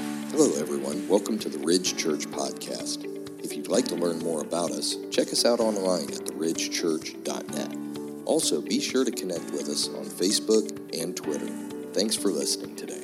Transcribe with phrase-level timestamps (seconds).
[0.00, 1.06] Hello, everyone.
[1.08, 3.04] Welcome to the Ridge Church Podcast.
[3.44, 7.76] If you'd like to learn more about us, check us out online at theridgechurch.net.
[8.24, 11.48] Also, be sure to connect with us on Facebook and Twitter.
[11.92, 13.02] Thanks for listening today.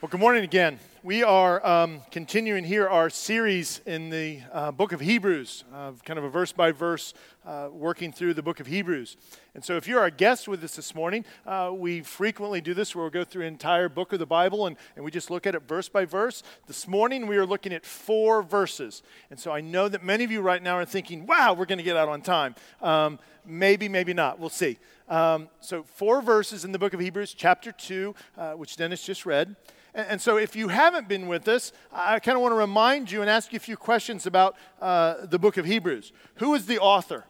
[0.00, 0.78] Well, good morning again.
[1.04, 6.18] We are um, continuing here our series in the uh, book of Hebrews, uh, kind
[6.18, 7.12] of a verse by verse
[7.44, 9.18] uh, working through the book of Hebrews.
[9.54, 12.94] And so, if you're our guest with us this morning, uh, we frequently do this
[12.94, 15.46] where we'll go through an entire book of the Bible and, and we just look
[15.46, 16.42] at it verse by verse.
[16.68, 19.02] This morning, we are looking at four verses.
[19.28, 21.76] And so, I know that many of you right now are thinking, wow, we're going
[21.76, 22.54] to get out on time.
[22.80, 24.38] Um, maybe, maybe not.
[24.38, 24.78] We'll see.
[25.10, 29.26] Um, so, four verses in the book of Hebrews, chapter 2, uh, which Dennis just
[29.26, 29.54] read.
[29.94, 33.10] And, and so, if you haven't been with us, I kind of want to remind
[33.10, 36.12] you and ask you a few questions about uh, the book of Hebrews.
[36.36, 37.24] Who is the author?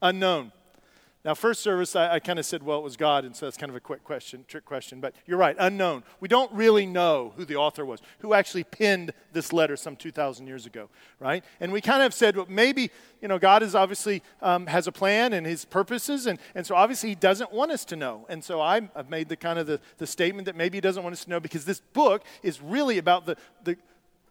[0.00, 0.52] Unknown.
[1.22, 3.58] Now, first service, I, I kind of said, well, it was God, and so that's
[3.58, 5.00] kind of a quick question, trick question.
[5.00, 6.02] But you're right, unknown.
[6.18, 10.46] We don't really know who the author was, who actually penned this letter some 2,000
[10.46, 11.44] years ago, right?
[11.60, 14.92] And we kind of said, well, maybe, you know, God is obviously um, has a
[14.92, 18.24] plan and his purposes, and, and so obviously he doesn't want us to know.
[18.30, 21.02] And so I, I've made the kind of the, the statement that maybe he doesn't
[21.02, 23.76] want us to know because this book is really about the, the,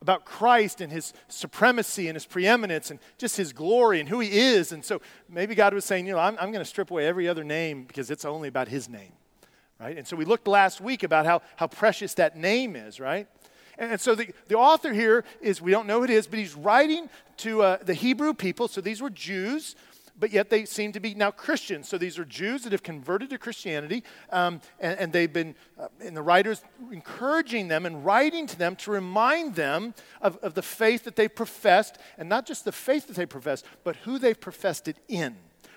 [0.02, 4.40] about Christ and his supremacy and his preeminence and just his glory and who he
[4.40, 4.72] is.
[4.72, 7.28] And so maybe God was saying, you know, I'm, I'm going to strip away every
[7.28, 9.12] other name because it's only about his name,
[9.80, 9.98] right?
[9.98, 13.28] And so we looked last week about how, how precious that name is, right?
[13.78, 16.56] And so the, the author here is, we don't know who it is, but he's
[16.56, 18.68] writing to uh, the Hebrew people.
[18.68, 19.76] So these were Jews
[20.20, 21.88] but yet they seem to be now Christians.
[21.88, 25.88] So these are Jews that have converted to Christianity, um, and, and, they've been, uh,
[26.04, 26.62] and the writers
[26.92, 31.28] encouraging them and writing to them to remind them of, of the faith that they
[31.28, 35.36] professed, and not just the faith that they professed, but who they've professed it in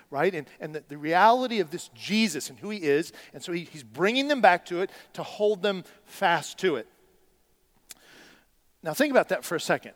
[0.09, 0.35] right?
[0.35, 3.13] And, and the, the, reality of this Jesus and who he is.
[3.33, 6.85] And so he, he's bringing them back to it to hold them fast to it.
[8.83, 9.93] Now, think about that for a second,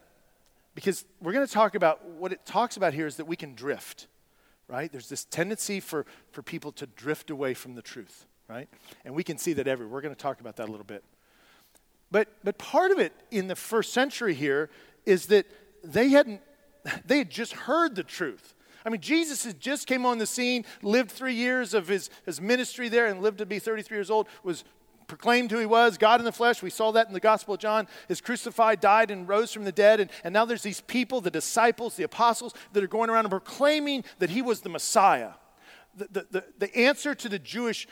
[0.74, 3.54] because we're going to talk about what it talks about here is that we can
[3.54, 4.08] drift
[4.68, 4.92] right?
[4.92, 8.68] There's this tendency for, for people to drift away from the truth, right?
[9.06, 9.94] And we can see that everywhere.
[9.94, 11.04] We're going to talk about that a little bit.
[12.12, 14.70] But, but part of it in the first century here
[15.06, 15.46] is that
[15.84, 16.42] they hadn't,
[17.06, 18.54] they had just heard the truth.
[18.86, 22.40] I mean, Jesus had just came on the scene, lived three years of his, his
[22.40, 24.64] ministry there, and lived to be 33 years old, was
[25.08, 26.62] proclaimed who he was, God in the flesh.
[26.62, 29.72] We saw that in the Gospel of John, is crucified, died, and rose from the
[29.72, 30.00] dead.
[30.00, 33.32] And, and now there's these people, the disciples, the apostles, that are going around and
[33.32, 35.32] proclaiming that he was the Messiah.
[35.96, 37.88] The, the, the, the answer to the Jewish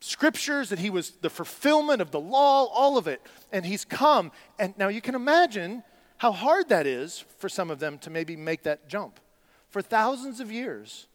[0.00, 3.22] scriptures, that he was the fulfillment of the law, all of it.
[3.52, 4.32] And he's come.
[4.58, 5.82] And now you can imagine
[6.16, 9.20] how hard that is for some of them to maybe make that jump.
[9.68, 11.06] For thousands of years,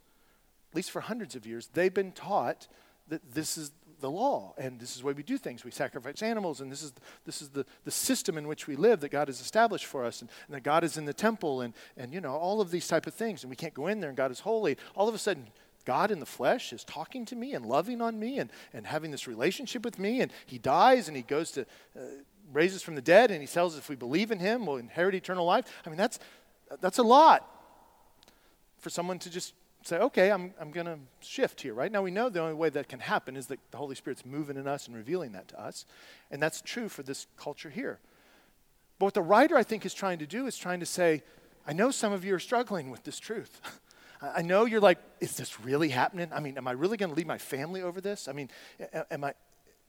[0.71, 2.67] at least for hundreds of years, they've been taught
[3.07, 3.71] that this is
[4.05, 5.65] the law, and this is the way we do things.
[5.65, 6.93] We sacrifice animals, and this is,
[7.25, 10.21] this is the, the system in which we live that God has established for us,
[10.21, 12.87] and, and that God is in the temple, and, and you know, all of these
[12.87, 14.77] type of things, and we can't go in there, and God is holy.
[14.95, 15.47] All of a sudden,
[15.85, 19.11] God in the flesh is talking to me and loving on me and, and having
[19.11, 21.61] this relationship with me, and he dies and he goes to,
[21.97, 22.01] uh,
[22.53, 25.15] raises from the dead, and he tells us if we believe in him, we'll inherit
[25.15, 25.65] eternal life.
[25.85, 26.19] I mean, that's,
[26.79, 27.49] that's a lot
[28.77, 29.53] for someone to just
[29.87, 31.91] say, okay, I'm, I'm going to shift here, right?
[31.91, 34.57] Now we know the only way that can happen is that the Holy Spirit's moving
[34.57, 35.85] in us and revealing that to us.
[36.31, 37.99] And that's true for this culture here.
[38.97, 41.23] But what the writer, I think, is trying to do is trying to say,
[41.67, 43.61] I know some of you are struggling with this truth.
[44.21, 46.29] I know you're like, is this really happening?
[46.33, 48.27] I mean, am I really going to leave my family over this?
[48.27, 48.49] I mean,
[49.11, 49.33] am I,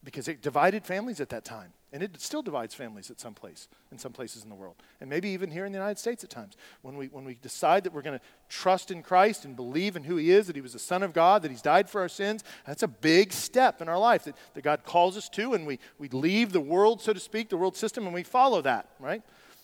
[0.04, 1.72] because it divided families at that time.
[1.92, 4.74] And it still divides families at some place, in some places in the world.
[5.00, 6.56] And maybe even here in the United States at times.
[6.82, 10.04] When we, when we decide that we're going to trust in Christ and believe in
[10.04, 12.08] who He is, that He was the Son of God, that He's died for our
[12.08, 15.54] sins, that's a big step in our life that, that God calls us to.
[15.54, 18.60] And we, we leave the world, so to speak, the world system, and we follow
[18.62, 19.22] that, right?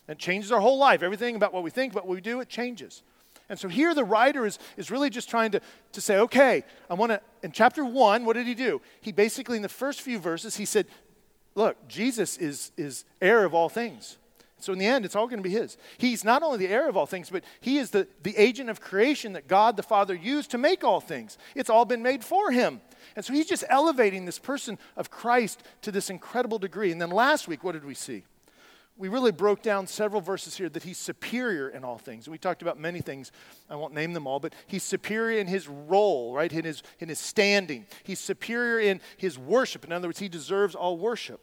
[0.08, 1.02] And changes our whole life.
[1.02, 3.02] Everything about what we think, about what we do, it changes.
[3.52, 5.60] And so here the writer is, is really just trying to,
[5.92, 8.80] to say, okay, I want to, in chapter one, what did he do?
[9.02, 10.86] He basically, in the first few verses, he said,
[11.54, 14.16] look, Jesus is, is heir of all things.
[14.56, 15.76] So in the end, it's all going to be his.
[15.98, 18.80] He's not only the heir of all things, but he is the, the agent of
[18.80, 21.36] creation that God the Father used to make all things.
[21.54, 22.80] It's all been made for him.
[23.16, 26.90] And so he's just elevating this person of Christ to this incredible degree.
[26.90, 28.24] And then last week, what did we see?
[29.02, 32.28] We really broke down several verses here that he's superior in all things.
[32.28, 33.32] We talked about many things.
[33.68, 36.52] I won't name them all, but he's superior in his role, right?
[36.52, 37.86] In his, in his standing.
[38.04, 39.84] He's superior in his worship.
[39.84, 41.40] In other words, he deserves all worship.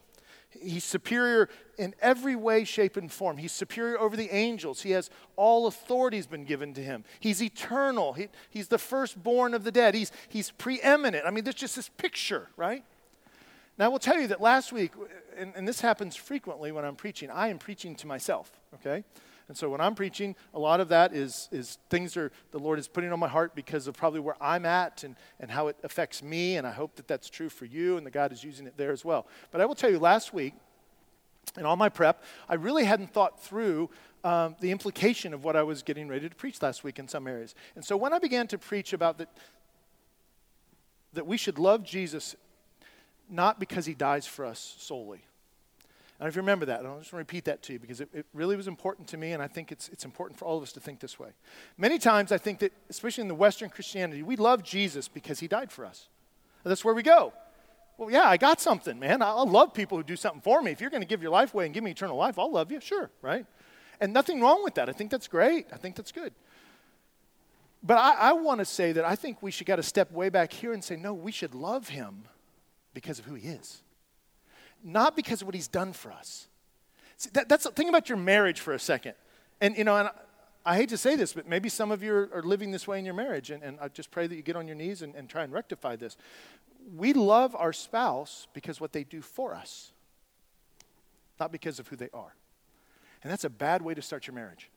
[0.48, 3.36] He's superior in every way, shape, and form.
[3.36, 4.80] He's superior over the angels.
[4.80, 7.04] He has all authority has been given to him.
[7.20, 8.14] He's eternal.
[8.14, 9.94] He, he's the firstborn of the dead.
[9.94, 11.26] He's, he's preeminent.
[11.26, 12.84] I mean, there's just this picture, right?
[13.80, 14.92] Now, I will tell you that last week,
[15.38, 19.02] and, and this happens frequently when I'm preaching, I am preaching to myself, okay?
[19.48, 22.78] And so when I'm preaching, a lot of that is, is things are, the Lord
[22.78, 25.78] is putting on my heart because of probably where I'm at and, and how it
[25.82, 26.58] affects me.
[26.58, 28.92] And I hope that that's true for you and that God is using it there
[28.92, 29.26] as well.
[29.50, 30.52] But I will tell you, last week,
[31.56, 33.88] in all my prep, I really hadn't thought through
[34.24, 37.26] um, the implication of what I was getting ready to preach last week in some
[37.26, 37.54] areas.
[37.76, 39.30] And so when I began to preach about that,
[41.14, 42.36] that we should love Jesus
[43.30, 45.24] not because he dies for us solely,
[46.20, 48.10] and if you remember that, I'll just want to repeat that to you because it,
[48.12, 50.62] it, really was important to me, and I think it's, it's important for all of
[50.62, 51.30] us to think this way.
[51.78, 55.48] Many times, I think that, especially in the Western Christianity, we love Jesus because he
[55.48, 56.08] died for us.
[56.62, 57.32] That's where we go.
[57.96, 59.22] Well, yeah, I got something, man.
[59.22, 60.70] I'll love people who do something for me.
[60.72, 62.70] If you're going to give your life away and give me eternal life, I'll love
[62.70, 63.46] you, sure, right?
[63.98, 64.90] And nothing wrong with that.
[64.90, 65.68] I think that's great.
[65.72, 66.34] I think that's good.
[67.82, 70.28] But I, I want to say that I think we should got to step way
[70.28, 72.24] back here and say, no, we should love him
[72.94, 73.82] because of who he is
[74.82, 76.48] not because of what he's done for us.
[77.16, 79.14] See, that, that's think about your marriage for a second.
[79.60, 80.12] And you know, and I,
[80.64, 82.98] I hate to say this, but maybe some of you are, are living this way
[82.98, 85.14] in your marriage, and, and, I just pray that you get on your knees and,
[85.14, 86.16] and try and rectify this.
[86.96, 89.92] We love our spouse because what they do for us,
[91.38, 92.34] not because of who they are.
[93.22, 94.70] And that's a bad way to start your marriage.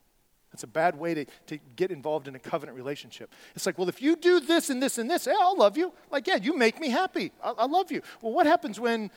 [0.53, 3.29] That's a bad way to, to get involved in a covenant relationship.
[3.55, 5.91] It's like, well, if you do this and this and this, yeah, I'll love you.
[6.09, 7.33] Like, yeah, you make me happy.
[7.43, 8.01] I, I love you.
[8.21, 9.11] Well, what happens when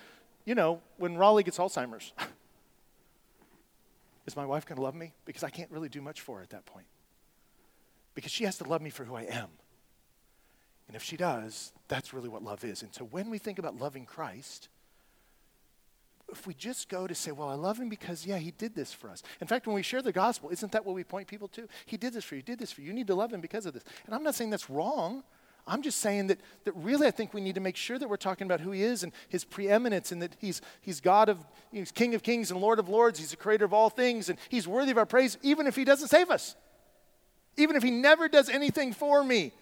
[0.47, 2.12] you know, when Raleigh gets Alzheimer's,
[4.27, 5.12] is my wife going to love me?
[5.27, 6.87] Because I can't really do much for her at that point.
[8.15, 9.49] Because she has to love me for who I am.
[10.87, 12.82] And if she does, that's really what love is.
[12.82, 14.69] And so when we think about loving Christ,
[16.31, 18.93] if we just go to say, well, I love him because, yeah, he did this
[18.93, 19.23] for us.
[19.40, 21.69] In fact, when we share the gospel, isn't that what we point people to?
[21.87, 22.88] He did this for you, did this for you.
[22.88, 23.84] You need to love him because of this.
[24.06, 25.23] And I'm not saying that's wrong.
[25.69, 28.17] I'm just saying that, that really I think we need to make sure that we're
[28.17, 31.90] talking about who he is and his preeminence and that he's, he's God of, he's
[31.90, 33.19] King of kings and Lord of lords.
[33.19, 35.84] He's the creator of all things and he's worthy of our praise even if he
[35.84, 36.55] doesn't save us.
[37.56, 39.52] Even if he never does anything for me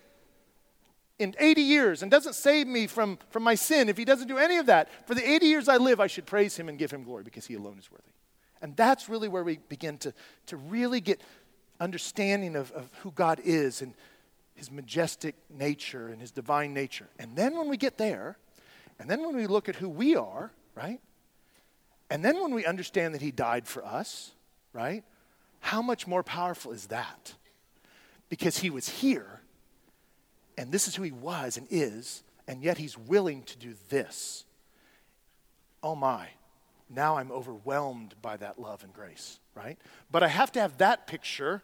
[1.18, 4.38] in 80 years and doesn't save me from, from my sin, if he doesn't do
[4.38, 6.90] any of that, for the 80 years I live, I should praise him and give
[6.90, 8.02] him glory because he alone is worthy.
[8.60, 10.14] And that's really where we begin to,
[10.46, 11.20] to really get
[11.80, 13.94] understanding of, of who God is and
[14.54, 17.08] his majestic nature and his divine nature.
[17.18, 18.38] And then when we get there,
[18.98, 21.00] and then when we look at who we are, right?
[22.10, 24.32] And then when we understand that he died for us,
[24.72, 25.04] right?
[25.60, 27.34] How much more powerful is that?
[28.28, 29.40] Because he was here,
[30.56, 34.44] and this is who he was and is, and yet he's willing to do this.
[35.82, 36.28] Oh my,
[36.88, 39.78] now I'm overwhelmed by that love and grace, right?
[40.10, 41.62] But I have to have that picture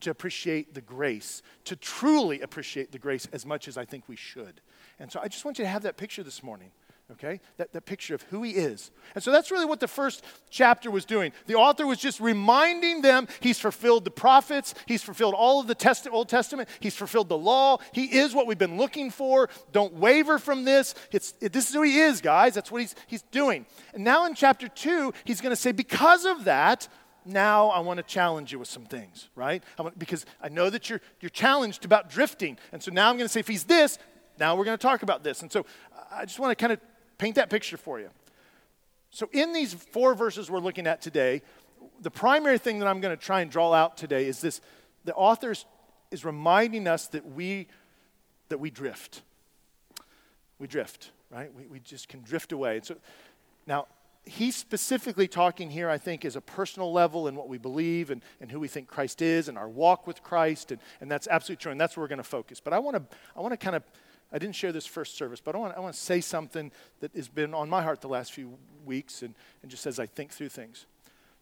[0.00, 4.16] to appreciate the grace, to truly appreciate the grace as much as I think we
[4.16, 4.60] should.
[4.98, 6.70] And so I just want you to have that picture this morning,
[7.12, 7.40] okay?
[7.56, 8.90] That, that picture of who he is.
[9.14, 11.32] And so that's really what the first chapter was doing.
[11.46, 15.74] The author was just reminding them he's fulfilled the prophets, he's fulfilled all of the
[15.74, 17.78] Test- Old Testament, he's fulfilled the law.
[17.92, 19.48] He is what we've been looking for.
[19.72, 20.94] Don't waver from this.
[21.12, 22.54] It's, it, this is who he is, guys.
[22.54, 23.66] That's what he's, he's doing.
[23.94, 26.88] And now in chapter two, he's going to say, because of that,
[27.24, 29.62] now I want to challenge you with some things, right?
[29.78, 32.58] I want, because I know that you're, you're challenged about drifting.
[32.72, 33.98] And so now I'm going to say, if he's this,
[34.38, 35.42] now we're going to talk about this.
[35.42, 35.66] And so
[36.10, 36.80] I just want to kind of
[37.20, 38.08] paint that picture for you.
[39.10, 41.42] So, in these four verses we're looking at today,
[42.00, 44.60] the primary thing that I'm going to try and draw out today is this
[45.04, 45.54] the author
[46.10, 47.66] is reminding us that we,
[48.48, 49.22] that we drift.
[50.58, 51.54] We drift, right?
[51.54, 52.76] We, we just can drift away.
[52.76, 52.96] And so,
[53.66, 53.86] now,
[54.24, 58.22] he's specifically talking here, I think, as a personal level and what we believe and,
[58.40, 60.72] and who we think Christ is and our walk with Christ.
[60.72, 61.72] And, and that's absolutely true.
[61.72, 62.60] And that's where we're going to focus.
[62.60, 63.82] But I want to I want to kind of,
[64.32, 66.70] I didn't share this first service, but I want, I want to say something
[67.00, 70.06] that has been on my heart the last few weeks and, and just as I
[70.06, 70.86] think through things.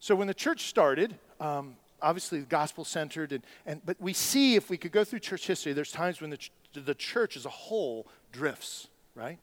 [0.00, 4.70] So when the church started, um, obviously gospel centered, and, and, but we see if
[4.70, 7.50] we could go through church history, there's times when the, ch- the church as a
[7.50, 9.38] whole drifts, right?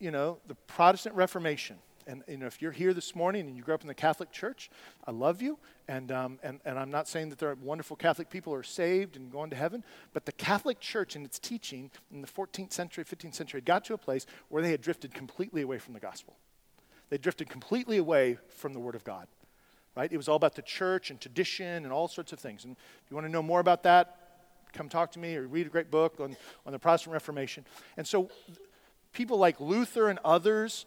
[0.00, 1.76] you know, the Protestant Reformation.
[2.06, 4.32] And you know, if you're here this morning and you grew up in the Catholic
[4.32, 4.70] Church,
[5.06, 5.58] I love you.
[5.88, 8.62] And, um, and, and I'm not saying that there are wonderful Catholic people who are
[8.62, 12.72] saved and going to heaven, but the Catholic Church and its teaching in the 14th
[12.72, 16.00] century, 15th century got to a place where they had drifted completely away from the
[16.00, 16.36] gospel.
[17.10, 19.26] They drifted completely away from the Word of God.
[19.96, 20.12] Right?
[20.12, 22.64] It was all about the church and tradition and all sorts of things.
[22.64, 24.16] And if you want to know more about that,
[24.72, 27.64] come talk to me or read a great book on, on the Protestant Reformation.
[27.96, 28.30] And so
[29.12, 30.86] people like Luther and others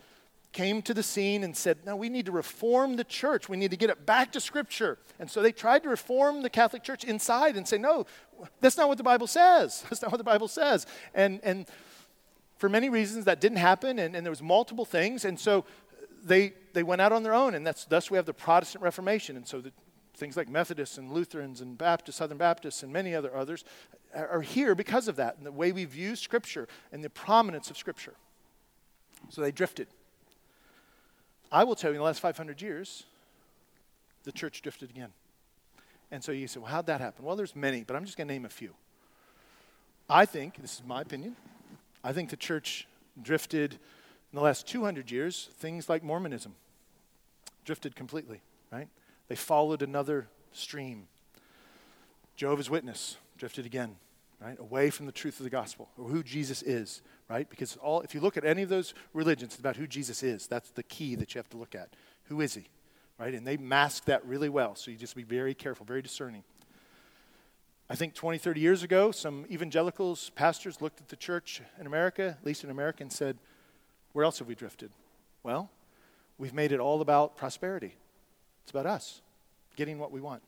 [0.53, 3.49] came to the scene and said, No, we need to reform the church.
[3.49, 4.99] We need to get it back to Scripture.
[5.19, 8.05] And so they tried to reform the Catholic Church inside and say, No,
[8.61, 9.83] that's not what the Bible says.
[9.89, 10.85] That's not what the Bible says.
[11.13, 11.65] And, and
[12.57, 15.65] for many reasons, that didn't happen, and, and there was multiple things, and so
[16.23, 19.35] they, they went out on their own, and that's, thus we have the Protestant Reformation.
[19.35, 19.71] And so the,
[20.15, 23.65] things like Methodists and Lutherans and Baptists, Southern Baptists, and many other others
[24.15, 27.69] are, are here because of that, and the way we view Scripture and the prominence
[27.69, 28.15] of Scripture.
[29.29, 29.87] So they drifted.
[31.53, 33.03] I will tell you, in the last 500 years,
[34.23, 35.11] the church drifted again.
[36.09, 37.23] And so you say, well, how'd that happen?
[37.23, 38.73] Well, there's many, but I'm just going to name a few.
[40.09, 41.35] I think, this is my opinion,
[42.03, 42.87] I think the church
[43.21, 46.55] drifted in the last 200 years, things like Mormonism
[47.65, 48.41] drifted completely,
[48.71, 48.87] right?
[49.27, 51.07] They followed another stream.
[52.35, 53.95] Jehovah's Witness drifted again,
[54.41, 54.59] right?
[54.59, 57.49] Away from the truth of the gospel or who Jesus is, right?
[57.49, 60.47] Because all, if you look at any of those religions, it's about who Jesus is.
[60.47, 61.89] That's the key that you have to look at.
[62.25, 62.67] Who is he?
[63.23, 63.33] right?
[63.33, 64.75] And they mask that really well.
[64.75, 66.43] So you just be very careful, very discerning.
[67.89, 72.35] I think 20, 30 years ago, some evangelicals, pastors looked at the church in America,
[72.37, 73.37] at least in America, and said,
[74.11, 74.91] Where else have we drifted?
[75.41, 75.69] Well,
[76.37, 77.95] we've made it all about prosperity.
[78.63, 79.21] It's about us
[79.77, 80.43] getting what we want.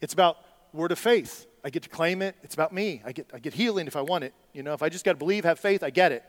[0.00, 0.36] It's about
[0.72, 1.47] word of faith.
[1.64, 2.36] I get to claim it.
[2.42, 3.02] It's about me.
[3.04, 4.34] I get, I get healing if I want it.
[4.52, 6.22] You know, if I just got to believe, have faith, I get it.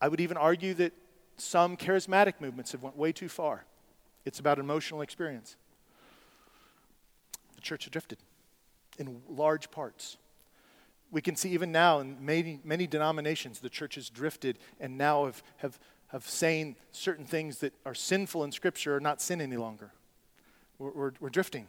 [0.00, 0.92] I would even argue that
[1.36, 3.64] some charismatic movements have went way too far.
[4.24, 5.56] It's about emotional experience.
[7.54, 8.18] The church drifted
[8.98, 10.16] in large parts.
[11.10, 15.26] We can see even now in many, many denominations, the church has drifted and now
[15.26, 19.56] have, have, have saying certain things that are sinful in Scripture are not sin any
[19.56, 19.90] longer.
[20.78, 21.68] We're, we're, we're drifting.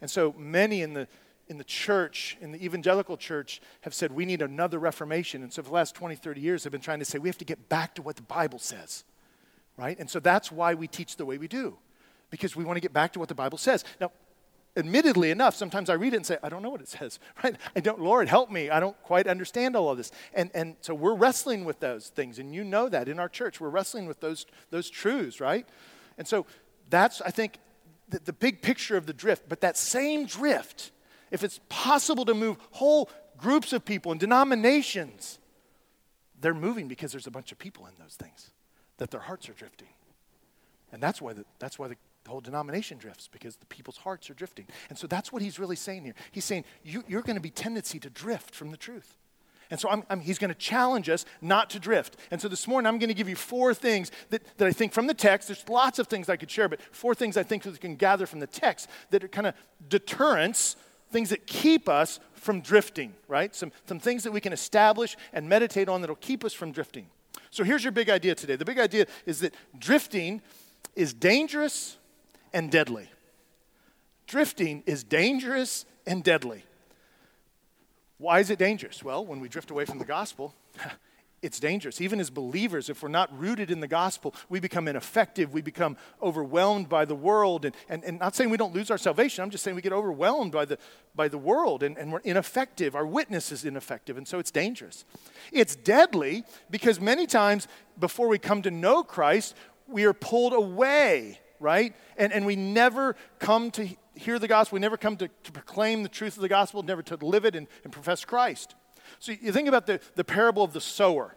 [0.00, 1.08] And so many in the
[1.48, 5.42] in the church, in the evangelical church, have said we need another reformation.
[5.42, 7.38] And so for the last 20, 30 years, they've been trying to say we have
[7.38, 9.04] to get back to what the Bible says,
[9.76, 9.98] right?
[9.98, 11.78] And so that's why we teach the way we do,
[12.30, 13.84] because we want to get back to what the Bible says.
[14.00, 14.10] Now,
[14.76, 17.56] admittedly enough, sometimes I read it and say, I don't know what it says, right?
[17.76, 18.68] I don't, Lord, help me.
[18.68, 20.10] I don't quite understand all of this.
[20.34, 23.60] And, and so we're wrestling with those things, and you know that in our church.
[23.60, 25.66] We're wrestling with those, those truths, right?
[26.18, 26.44] And so
[26.90, 27.58] that's, I think,
[28.08, 29.48] the, the big picture of the drift.
[29.48, 30.92] But that same drift,
[31.30, 35.38] if it's possible to move whole groups of people and denominations,
[36.40, 38.50] they're moving because there's a bunch of people in those things,
[38.98, 39.88] that their hearts are drifting.
[40.92, 41.96] And that's why the, that's why the,
[42.26, 44.66] whole denomination drifts, because the people's hearts are drifting.
[44.88, 46.14] And so that's what he's really saying here.
[46.32, 49.16] He's saying you, you're going to be tendency to drift from the truth.
[49.70, 52.16] And so I'm, I'm, he's going to challenge us not to drift.
[52.30, 54.92] And so this morning I'm going to give you four things that, that I think
[54.92, 57.64] from the text, there's lots of things I could share, but four things I think
[57.64, 59.54] that we can gather from the text that are kind of
[59.88, 60.76] deterrents
[61.10, 63.54] things that keep us from drifting, right?
[63.54, 67.06] Some, some things that we can establish and meditate on that'll keep us from drifting.
[67.50, 68.56] So here's your big idea today.
[68.56, 70.42] The big idea is that drifting
[70.94, 71.96] is dangerous
[72.52, 73.08] and deadly.
[74.26, 76.64] Drifting is dangerous and deadly.
[78.18, 79.02] Why is it dangerous?
[79.02, 80.54] Well, when we drift away from the gospel,
[81.42, 82.00] it's dangerous.
[82.00, 85.52] Even as believers, if we're not rooted in the gospel, we become ineffective.
[85.52, 87.66] We become overwhelmed by the world.
[87.66, 89.92] And, and, and not saying we don't lose our salvation, I'm just saying we get
[89.92, 90.78] overwhelmed by the,
[91.14, 92.94] by the world and, and we're ineffective.
[92.94, 95.04] Our witness is ineffective, and so it's dangerous.
[95.52, 97.68] It's deadly because many times
[98.00, 99.54] before we come to know Christ,
[99.86, 101.94] we are pulled away, right?
[102.16, 106.02] And, and we never come to hear the gospel, we never come to, to proclaim
[106.02, 108.74] the truth of the gospel, never to live it and, and profess Christ.
[109.18, 111.36] So you think about the, the parable of the sower,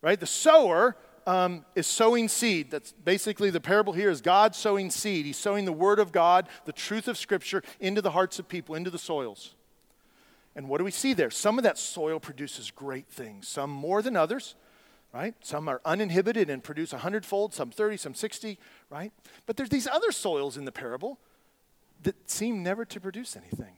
[0.00, 0.18] right?
[0.18, 2.70] The sower um, is sowing seed.
[2.70, 5.26] That's basically the parable here is God sowing seed.
[5.26, 8.74] He's sowing the word of God, the truth of Scripture, into the hearts of people,
[8.74, 9.54] into the soils.
[10.56, 11.30] And what do we see there?
[11.30, 14.54] Some of that soil produces great things, some more than others,
[15.12, 15.34] right?
[15.40, 18.58] Some are uninhibited and produce a hundredfold, some 30, some 60,
[18.90, 19.12] right?
[19.46, 21.18] But there's these other soils in the parable
[22.04, 23.74] that seem never to produce anything.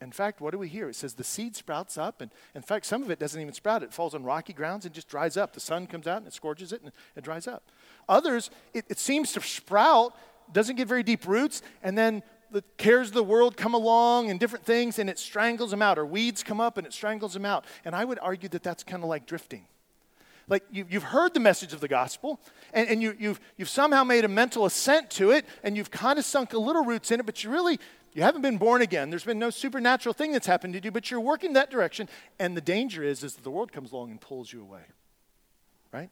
[0.00, 0.90] In fact, what do we hear?
[0.90, 3.82] It says the seed sprouts up, and in fact, some of it doesn't even sprout.
[3.82, 5.54] It falls on rocky grounds and just dries up.
[5.54, 7.70] The sun comes out and it scorches it and it dries up.
[8.08, 10.14] Others, it, it seems to sprout,
[10.52, 14.38] doesn't get very deep roots, and then the cares of the world come along and
[14.38, 17.46] different things, and it strangles them out, or weeds come up and it strangles them
[17.46, 17.64] out.
[17.84, 19.66] And I would argue that that's kind of like drifting.
[20.48, 22.40] Like you, have heard the message of the gospel,
[22.72, 26.18] and, and you, you've, you've somehow made a mental assent to it, and you've kind
[26.18, 27.78] of sunk a little roots in it, but you really
[28.16, 29.10] you haven't been born again.
[29.10, 32.08] There's been no supernatural thing that's happened to you, but you're working that direction.
[32.38, 34.80] And the danger is, is that the world comes along and pulls you away.
[35.92, 36.08] Right?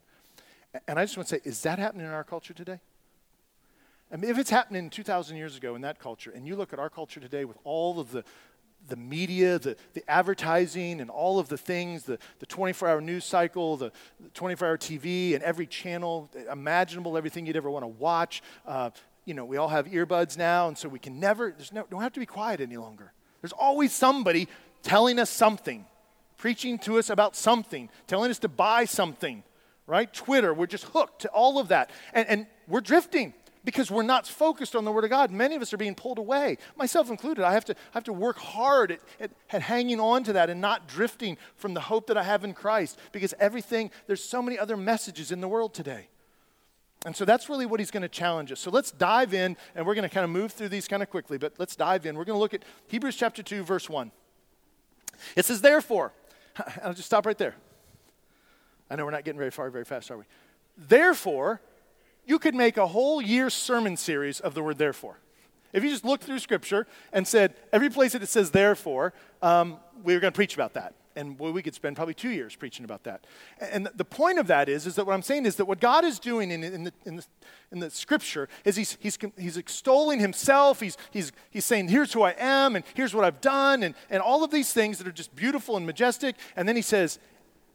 [0.86, 2.78] And I just want to say, is that happening in our culture today?
[4.12, 6.78] I mean, if it's happening 2,000 years ago in that culture, and you look at
[6.78, 8.22] our culture today with all of the,
[8.88, 13.24] the media, the, the advertising, and all of the things, the, the 24 hour news
[13.24, 13.92] cycle, the,
[14.34, 18.90] 24 hour TV, and every channel imaginable, everything you'd ever want to watch, uh,
[19.24, 22.02] you know, we all have earbuds now, and so we can never, there's no, don't
[22.02, 23.12] have to be quiet any longer.
[23.40, 24.48] There's always somebody
[24.82, 25.86] telling us something,
[26.36, 29.42] preaching to us about something, telling us to buy something,
[29.86, 30.12] right?
[30.12, 31.90] Twitter, we're just hooked to all of that.
[32.12, 35.30] And, and we're drifting because we're not focused on the Word of God.
[35.30, 37.44] Many of us are being pulled away, myself included.
[37.44, 40.50] I have to, I have to work hard at, at, at, hanging on to that
[40.50, 44.42] and not drifting from the hope that I have in Christ because everything, there's so
[44.42, 46.08] many other messages in the world today.
[47.06, 48.60] And so that's really what he's going to challenge us.
[48.60, 51.10] So let's dive in, and we're going to kind of move through these kind of
[51.10, 52.16] quickly, but let's dive in.
[52.16, 54.10] We're going to look at Hebrews chapter 2, verse 1.
[55.36, 56.12] It says, Therefore,
[56.82, 57.54] I'll just stop right there.
[58.90, 60.24] I know we're not getting very far very fast, are we?
[60.76, 61.60] Therefore,
[62.26, 65.18] you could make a whole year sermon series of the word therefore.
[65.72, 69.12] If you just looked through Scripture and said, every place that it says therefore,
[69.42, 72.30] um, we are going to preach about that and boy, we could spend probably two
[72.30, 73.26] years preaching about that.
[73.60, 76.04] And the point of that is, is that what I'm saying is that what God
[76.04, 77.24] is doing in, in, the, in, the,
[77.72, 80.80] in the scripture is he's, he's, he's extolling himself.
[80.80, 84.22] He's, he's, he's saying, here's who I am, and here's what I've done, and, and
[84.22, 86.36] all of these things that are just beautiful and majestic.
[86.56, 87.18] And then he says,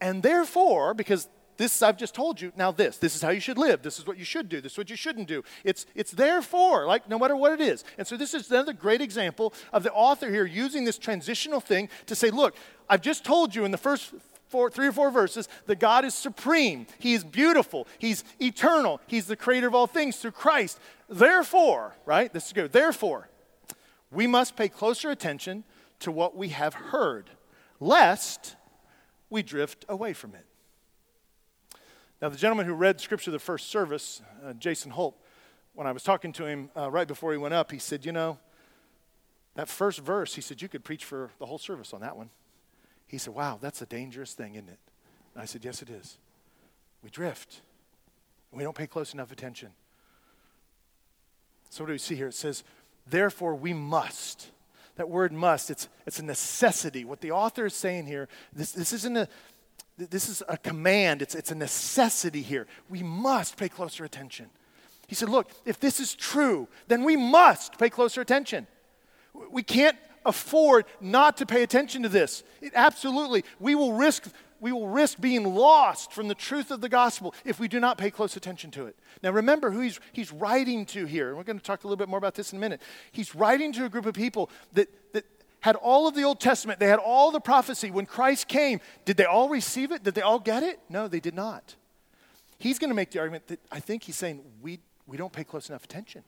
[0.00, 1.28] and therefore, because
[1.60, 2.52] this I've just told you.
[2.56, 2.96] Now, this.
[2.96, 3.82] This is how you should live.
[3.82, 4.62] This is what you should do.
[4.62, 5.44] This is what you shouldn't do.
[5.62, 7.84] It's, it's therefore, like no matter what it is.
[7.98, 11.90] And so, this is another great example of the author here using this transitional thing
[12.06, 12.56] to say, look,
[12.88, 14.14] I've just told you in the first
[14.48, 16.86] four, three or four verses that God is supreme.
[16.98, 17.86] He is beautiful.
[17.98, 18.98] He's eternal.
[19.06, 20.80] He's the creator of all things through Christ.
[21.10, 22.32] Therefore, right?
[22.32, 22.72] This is good.
[22.72, 23.28] Therefore,
[24.10, 25.64] we must pay closer attention
[25.98, 27.28] to what we have heard,
[27.80, 28.56] lest
[29.28, 30.46] we drift away from it.
[32.20, 35.16] Now, the gentleman who read scripture the first service, uh, Jason Holt,
[35.74, 38.12] when I was talking to him uh, right before he went up, he said, You
[38.12, 38.38] know,
[39.54, 42.28] that first verse, he said, You could preach for the whole service on that one.
[43.06, 44.78] He said, Wow, that's a dangerous thing, isn't it?
[45.34, 46.18] And I said, Yes, it is.
[47.02, 47.62] We drift,
[48.52, 49.70] we don't pay close enough attention.
[51.70, 52.28] So, what do we see here?
[52.28, 52.64] It says,
[53.06, 54.48] Therefore, we must.
[54.96, 57.06] That word must, it's, it's a necessity.
[57.06, 59.28] What the author is saying here, this, this isn't a
[60.08, 62.66] this is a command, it's, it's a necessity here.
[62.88, 64.46] We must pay closer attention.
[65.06, 68.66] He said, Look, if this is true, then we must pay closer attention.
[69.50, 72.42] We can't afford not to pay attention to this.
[72.60, 74.28] It, absolutely, we will risk
[74.60, 77.96] we will risk being lost from the truth of the gospel if we do not
[77.96, 78.96] pay close attention to it.
[79.22, 81.34] Now, remember who he's, he's writing to here.
[81.34, 82.82] We're going to talk a little bit more about this in a minute.
[83.10, 85.24] He's writing to a group of people that, that
[85.60, 87.90] had all of the Old Testament, they had all the prophecy.
[87.90, 90.02] When Christ came, did they all receive it?
[90.02, 90.80] Did they all get it?
[90.88, 91.76] No, they did not.
[92.58, 95.44] He's going to make the argument that I think he's saying we, we don't pay
[95.44, 96.22] close enough attention.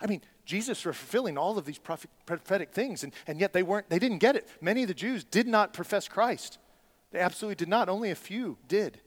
[0.00, 3.88] I mean, Jesus was fulfilling all of these prophetic things, and, and yet they weren't,
[3.88, 4.48] they didn't get it.
[4.60, 6.58] Many of the Jews did not profess Christ.
[7.12, 7.88] They absolutely did not.
[7.88, 9.00] Only a few did.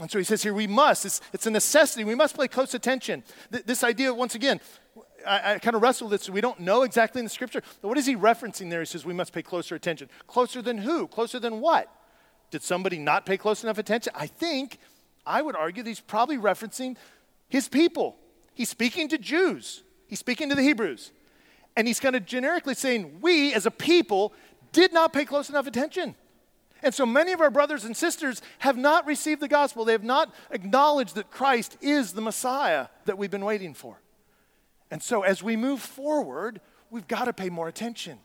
[0.00, 2.02] And so he says here, we must, it's, it's a necessity.
[2.02, 3.22] We must pay close attention.
[3.52, 4.60] Th- this idea, once again,
[5.26, 6.30] I, I kind of wrestle with this.
[6.30, 7.62] We don't know exactly in the scripture.
[7.80, 8.80] What is he referencing there?
[8.80, 10.08] He says we must pay closer attention.
[10.26, 11.06] Closer than who?
[11.06, 11.90] Closer than what?
[12.50, 14.12] Did somebody not pay close enough attention?
[14.14, 14.78] I think,
[15.26, 16.96] I would argue that he's probably referencing
[17.48, 18.16] his people.
[18.54, 21.10] He's speaking to Jews, he's speaking to the Hebrews.
[21.76, 24.32] And he's kind of generically saying, we as a people
[24.70, 26.14] did not pay close enough attention.
[26.84, 29.84] And so many of our brothers and sisters have not received the gospel.
[29.84, 33.98] They have not acknowledged that Christ is the Messiah that we've been waiting for.
[34.94, 38.20] And so as we move forward, we've got to pay more attention.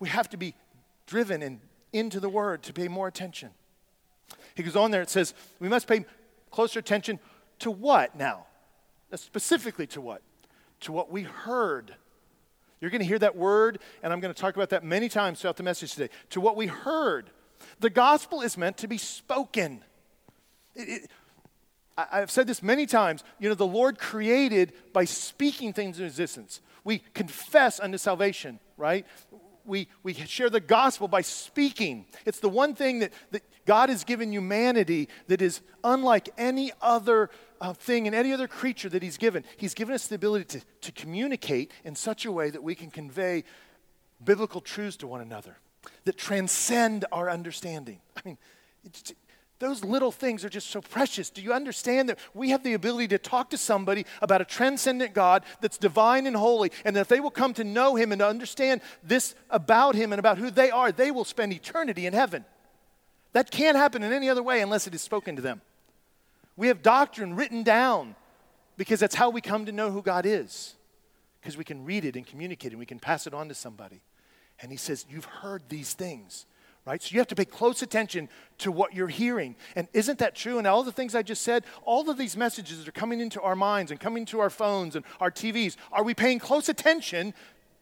[0.00, 0.56] We have to be
[1.06, 1.60] driven and
[1.92, 3.50] into the word to pay more attention.
[4.56, 6.04] He goes on there, it says, we must pay
[6.50, 7.20] closer attention
[7.60, 8.46] to what now?
[9.14, 10.20] Specifically to what?
[10.80, 11.94] To what we heard.
[12.80, 15.42] You're going to hear that word, and I'm going to talk about that many times
[15.42, 16.12] throughout the message today.
[16.30, 17.30] To what we heard.
[17.78, 19.84] The gospel is meant to be spoken.
[20.74, 21.10] It, it,
[21.96, 23.22] I've said this many times.
[23.38, 26.60] You know, the Lord created by speaking things into existence.
[26.82, 29.06] We confess unto salvation, right?
[29.64, 32.06] We, we share the gospel by speaking.
[32.26, 37.30] It's the one thing that, that God has given humanity that is unlike any other
[37.60, 39.44] uh, thing and any other creature that He's given.
[39.56, 42.90] He's given us the ability to, to communicate in such a way that we can
[42.90, 43.44] convey
[44.22, 45.56] biblical truths to one another
[46.04, 48.00] that transcend our understanding.
[48.16, 48.38] I mean,
[49.64, 51.30] those little things are just so precious.
[51.30, 55.14] Do you understand that we have the ability to talk to somebody about a transcendent
[55.14, 58.18] God that's divine and holy, and that if they will come to know Him and
[58.18, 62.12] to understand this about Him and about who they are, they will spend eternity in
[62.12, 62.44] heaven?
[63.32, 65.62] That can't happen in any other way unless it is spoken to them.
[66.56, 68.14] We have doctrine written down
[68.76, 70.74] because that's how we come to know who God is,
[71.40, 73.54] because we can read it and communicate it and we can pass it on to
[73.54, 74.02] somebody.
[74.60, 76.44] And He says, You've heard these things
[76.86, 77.02] right?
[77.02, 79.56] So you have to pay close attention to what you're hearing.
[79.74, 80.58] And isn't that true?
[80.58, 83.56] And all the things I just said, all of these messages are coming into our
[83.56, 87.34] minds and coming to our phones and our TVs, are we paying close attention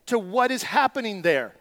[0.07, 1.55] to what is happening there?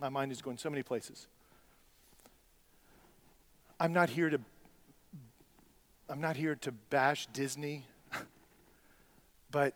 [0.00, 1.26] My mind is going so many places.
[3.80, 4.40] I'm not here to
[6.10, 7.84] I'm not here to bash Disney,
[9.50, 9.74] but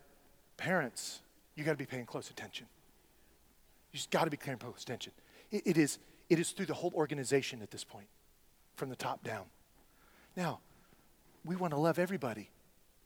[0.57, 1.21] parents,
[1.55, 2.67] you got to be paying close attention.
[3.91, 5.13] You just got to be paying close attention.
[5.51, 8.07] It, it, is, it is through the whole organization at this point,
[8.75, 9.45] from the top down.
[10.35, 10.59] Now,
[11.45, 12.49] we want to love everybody.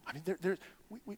[0.05, 0.57] I mean, there, there,
[0.89, 1.17] we, we,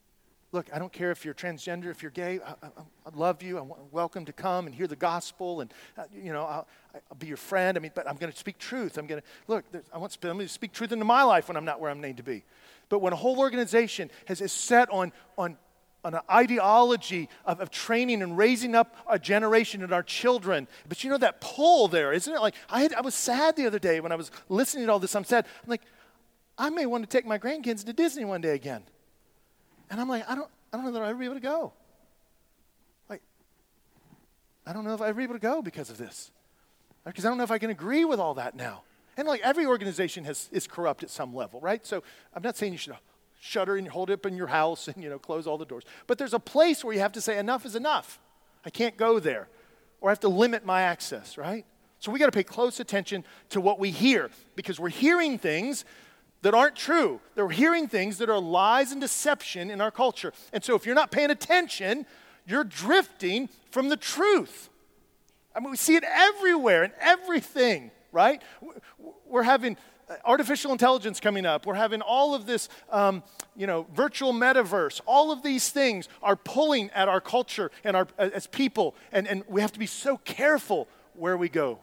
[0.51, 2.69] look, I don't care if you're transgender, if you're gay, I, I,
[3.05, 3.59] I love you.
[3.59, 6.67] I'm welcome to come and hear the gospel, and uh, you know, I'll,
[7.11, 7.77] I'll, be your friend.
[7.77, 8.97] I mean, but I'm going to speak truth.
[8.97, 9.65] I'm going to look.
[9.93, 12.23] I want to speak truth into my life when I'm not where I'm named to
[12.23, 12.43] be.
[12.89, 15.57] But when a whole organization has is set on on
[16.03, 20.67] an ideology of, of training and raising up a generation and our children.
[20.87, 22.39] But you know that pull there, isn't it?
[22.39, 24.99] Like I, had, I was sad the other day when I was listening to all
[24.99, 25.15] this.
[25.15, 25.45] I'm sad.
[25.63, 25.81] I'm like,
[26.57, 28.83] I may want to take my grandkids to Disney one day again.
[29.89, 31.73] And I'm like, I don't, I don't know that I'll ever be able to go.
[33.09, 33.21] Like,
[34.65, 36.31] I don't know if I'll ever be able to go because of this.
[37.05, 38.83] Because I don't know if I can agree with all that now.
[39.17, 41.85] And like every organization has, is corrupt at some level, right?
[41.85, 42.95] So I'm not saying you should
[43.39, 45.83] shutter and hold it up in your house and, you know, close all the doors.
[46.07, 48.19] But there's a place where you have to say, enough is enough.
[48.65, 49.47] I can't go there.
[50.01, 51.65] Or I have to limit my access, right?
[51.99, 55.83] So we got to pay close attention to what we hear because we're hearing things
[56.41, 57.19] that aren't true.
[57.35, 60.31] They're hearing things that are lies and deception in our culture.
[60.53, 62.05] And so if you're not paying attention,
[62.45, 64.69] you're drifting from the truth.
[65.53, 68.41] I mean, we see it everywhere in everything, right?
[69.25, 69.75] We're having
[70.25, 71.65] artificial intelligence coming up.
[71.65, 73.23] We're having all of this, um,
[73.55, 75.01] you know, virtual metaverse.
[75.05, 79.43] All of these things are pulling at our culture and our as people, and, and
[79.47, 81.79] we have to be so careful where we go.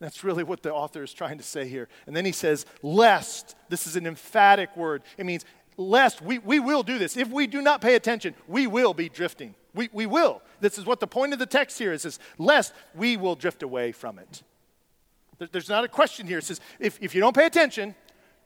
[0.00, 1.88] That's really what the author is trying to say here.
[2.06, 3.54] And then he says, lest.
[3.68, 5.02] This is an emphatic word.
[5.16, 5.44] It means,
[5.76, 7.16] lest we, we will do this.
[7.16, 9.54] If we do not pay attention, we will be drifting.
[9.74, 10.42] We, we will.
[10.60, 13.62] This is what the point of the text here is, is lest we will drift
[13.62, 14.42] away from it.
[15.42, 16.38] There, there's not a question here.
[16.38, 17.94] It says, if, if you don't pay attention,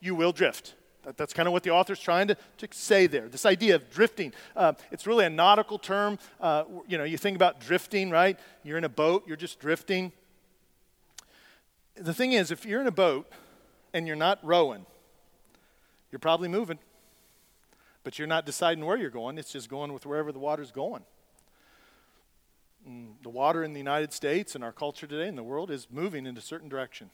[0.01, 0.75] you will drift.
[1.05, 3.29] That, that's kind of what the author's trying to, to say there.
[3.29, 4.33] This idea of drifting.
[4.55, 6.19] Uh, it's really a nautical term.
[6.41, 8.39] Uh, you know, you think about drifting, right?
[8.63, 10.13] You're in a boat, you're just drifting
[11.97, 13.31] the thing is, if you're in a boat
[13.93, 14.85] and you're not rowing,
[16.13, 16.79] you're probably moving,
[18.05, 19.39] but you're not deciding where you're going.
[19.39, 21.03] It's just going with wherever the water's going.
[22.87, 25.71] And mm, the water in the United States and our culture today in the world
[25.71, 27.11] is moving in a certain direction.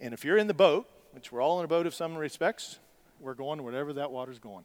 [0.00, 2.78] And if you're in the boat, which we're all in a boat of some respects,
[3.20, 4.64] we're going wherever that water's going.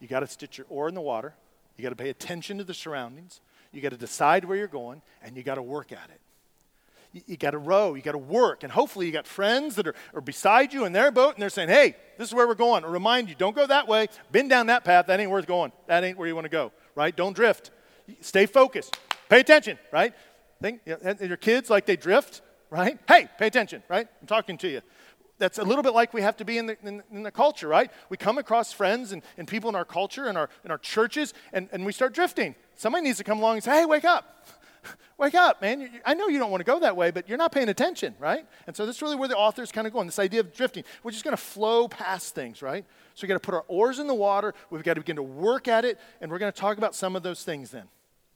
[0.00, 1.34] You got to stitch your oar in the water.
[1.76, 3.40] You got to pay attention to the surroundings.
[3.72, 6.20] You got to decide where you're going, and you got to work at it
[7.12, 8.62] you, you got to row, you got to work.
[8.62, 11.50] And hopefully you got friends that are, are beside you in their boat and they're
[11.50, 12.84] saying, hey, this is where we're going.
[12.84, 14.08] Or remind you, don't go that way.
[14.32, 15.06] Been down that path.
[15.06, 15.72] That ain't worth going.
[15.86, 17.14] That ain't where you want to go, right?
[17.14, 17.70] Don't drift.
[18.20, 18.96] Stay focused.
[19.28, 20.14] Pay attention, right?
[20.60, 22.98] Think, your kids, like they drift, right?
[23.06, 24.08] Hey, pay attention, right?
[24.20, 24.82] I'm talking to you
[25.38, 27.68] that's a little bit like we have to be in the, in, in, the culture,
[27.68, 27.90] right?
[28.08, 31.32] We come across friends and, and people in our culture and our, in our churches,
[31.52, 32.54] and, and we start drifting.
[32.74, 34.46] Somebody needs to come along and say, hey, wake up.
[35.18, 36.00] Wake up, man.
[36.06, 38.46] I know you don't want to go that way, but you're not paying attention, right?
[38.68, 40.84] And so that's really where the author's kind of going this idea of drifting.
[41.02, 42.84] We're just going to flow past things, right?
[43.16, 44.54] So we've got to put our oars in the water.
[44.70, 47.16] We've got to begin to work at it, and we're going to talk about some
[47.16, 47.88] of those things then.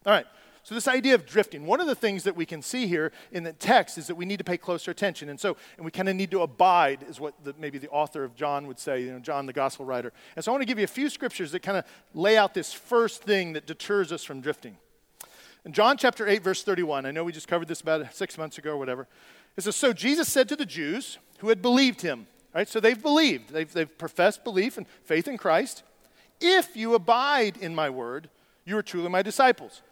[0.04, 0.26] All right.
[0.64, 3.42] So, this idea of drifting, one of the things that we can see here in
[3.42, 5.28] the text is that we need to pay closer attention.
[5.28, 8.22] And so, and we kind of need to abide, is what the, maybe the author
[8.22, 10.12] of John would say, you know, John, the gospel writer.
[10.36, 11.84] And so, I want to give you a few scriptures that kind of
[12.14, 14.76] lay out this first thing that deters us from drifting.
[15.64, 18.58] In John chapter 8, verse 31, I know we just covered this about six months
[18.58, 19.08] ago or whatever.
[19.56, 22.68] It says, So Jesus said to the Jews who had believed him, right?
[22.68, 25.82] So they've believed, they've, they've professed belief and faith in Christ.
[26.40, 28.28] If you abide in my word,
[28.64, 29.82] you are truly my disciples.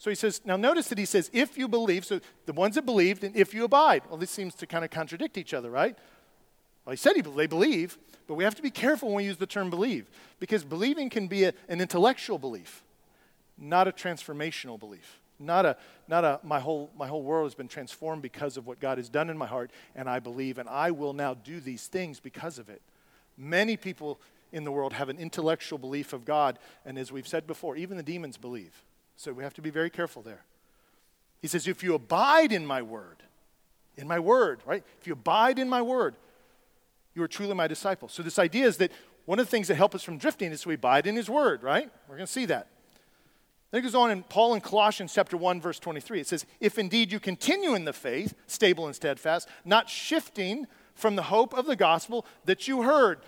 [0.00, 2.86] So he says, now notice that he says, if you believe, so the ones that
[2.86, 4.02] believed, and if you abide.
[4.08, 5.96] Well, this seems to kind of contradict each other, right?
[6.86, 9.36] Well, he said he, they believe, but we have to be careful when we use
[9.36, 12.82] the term believe, because believing can be a, an intellectual belief,
[13.58, 15.20] not a transformational belief.
[15.42, 18.78] Not a, not a, my whole, my whole world has been transformed because of what
[18.78, 21.86] God has done in my heart, and I believe, and I will now do these
[21.86, 22.82] things because of it.
[23.38, 24.20] Many people
[24.52, 27.96] in the world have an intellectual belief of God, and as we've said before, even
[27.96, 28.82] the demons believe.
[29.20, 30.44] So we have to be very careful there.
[31.42, 33.22] He says, If you abide in my word,
[33.98, 34.82] in my word, right?
[34.98, 36.14] If you abide in my word,
[37.14, 38.08] you are truly my disciple.
[38.08, 38.90] So this idea is that
[39.26, 41.62] one of the things that help us from drifting is we abide in his word,
[41.62, 41.90] right?
[42.08, 42.68] We're going to see that.
[43.70, 46.20] Then it goes on in Paul in Colossians chapter 1, verse 23.
[46.20, 51.16] It says, If indeed you continue in the faith, stable and steadfast, not shifting from
[51.16, 53.18] the hope of the gospel that you heard.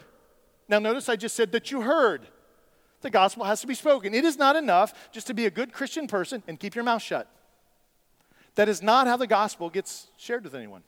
[0.68, 2.28] Now, notice I just said that you heard.
[3.02, 4.14] The gospel has to be spoken.
[4.14, 7.02] It is not enough just to be a good Christian person and keep your mouth
[7.02, 7.28] shut.
[8.54, 10.82] That is not how the gospel gets shared with anyone.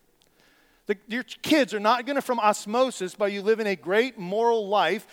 [0.87, 4.69] The, your kids are not going to, from osmosis, by you living a great moral
[4.69, 5.07] life,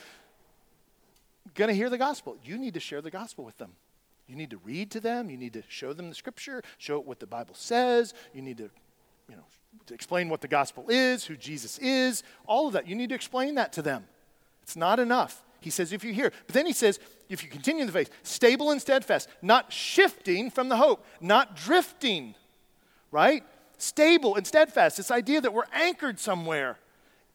[1.55, 2.37] going to hear the gospel.
[2.43, 3.71] You need to share the gospel with them.
[4.27, 5.29] You need to read to them.
[5.29, 8.13] You need to show them the scripture, show what the Bible says.
[8.33, 8.69] You need to,
[9.29, 9.45] you know,
[9.85, 12.87] to explain what the gospel is, who Jesus is, all of that.
[12.87, 14.05] You need to explain that to them.
[14.63, 15.43] It's not enough.
[15.61, 16.31] He says, if you hear.
[16.47, 20.49] But then he says, if you continue in the faith, stable and steadfast, not shifting
[20.49, 22.33] from the hope, not drifting,
[23.11, 23.43] right?
[23.77, 24.97] Stable and steadfast.
[24.97, 26.77] This idea that we're anchored somewhere.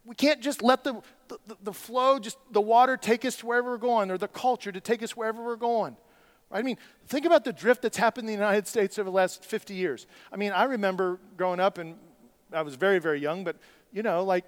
[0.04, 3.70] We can't just let the, the, the flow, just the water take us to wherever
[3.70, 5.96] we're going, or the culture to take us wherever we're going.
[6.50, 9.44] I mean, think about the drift that's happened in the United States over the last
[9.44, 10.06] 50 years.
[10.32, 11.96] I mean, I remember growing up, and
[12.52, 13.56] I was very, very young, but
[13.92, 14.46] you know, like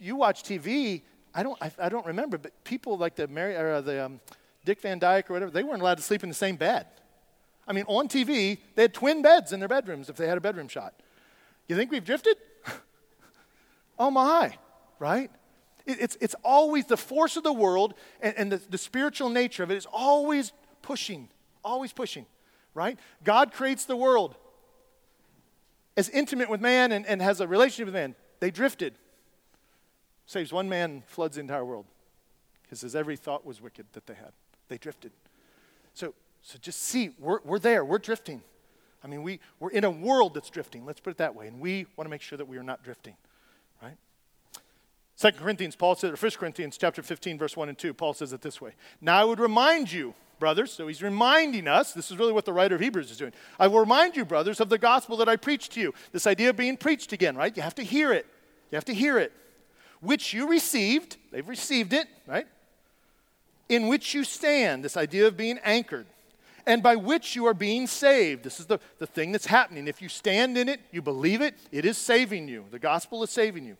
[0.00, 1.02] you watch TV.
[1.34, 4.20] I don't, I, I don't remember, but people like the Mary or uh, the um,
[4.64, 6.86] Dick Van Dyke or whatever, they weren't allowed to sleep in the same bed.
[7.66, 10.40] I mean, on TV, they had twin beds in their bedrooms if they had a
[10.40, 10.94] bedroom shot.
[11.68, 12.36] You think we've drifted?
[13.98, 14.56] oh my,
[14.98, 15.30] right?
[15.86, 19.62] It, it's, it's always the force of the world and, and the, the spiritual nature
[19.62, 21.28] of it is always pushing,
[21.64, 22.26] always pushing,
[22.74, 22.98] right?
[23.22, 24.34] God creates the world
[25.96, 28.14] as intimate with man and, and has a relationship with man.
[28.40, 28.94] They drifted.
[30.30, 31.86] Saves one man, floods the entire world.
[32.68, 34.30] He says every thought was wicked that they had.
[34.68, 35.10] They drifted.
[35.92, 38.40] So, so just see, we're, we're there, we're drifting.
[39.02, 41.58] I mean, we, we're in a world that's drifting, let's put it that way, and
[41.58, 43.16] we want to make sure that we are not drifting,
[43.82, 43.96] right?
[45.16, 48.32] Second Corinthians, Paul says, or 1 Corinthians chapter 15, verse 1 and 2, Paul says
[48.32, 48.74] it this way.
[49.00, 52.52] Now I would remind you, brothers, so he's reminding us, this is really what the
[52.52, 53.32] writer of Hebrews is doing.
[53.58, 55.92] I will remind you, brothers, of the gospel that I preached to you.
[56.12, 57.56] This idea of being preached again, right?
[57.56, 58.26] You have to hear it.
[58.70, 59.32] You have to hear it.
[60.00, 62.46] Which you received, they've received it, right?
[63.68, 66.06] In which you stand, this idea of being anchored
[66.66, 68.44] and by which you are being saved.
[68.44, 69.88] This is the, the thing that's happening.
[69.88, 72.64] If you stand in it, you believe it, it is saving you.
[72.70, 73.76] The gospel is saving you.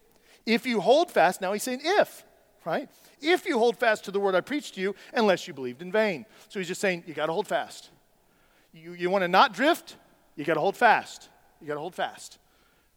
[0.46, 2.24] If you hold fast, now he's saying if,
[2.64, 2.88] right?
[3.20, 5.92] If you hold fast to the word I preached to you, unless you believed in
[5.92, 6.24] vain.
[6.48, 7.90] So he's just saying, you got to hold fast.
[8.72, 9.96] You, you want to not drift?
[10.36, 11.28] You got to hold fast.
[11.60, 12.38] You got to hold fast,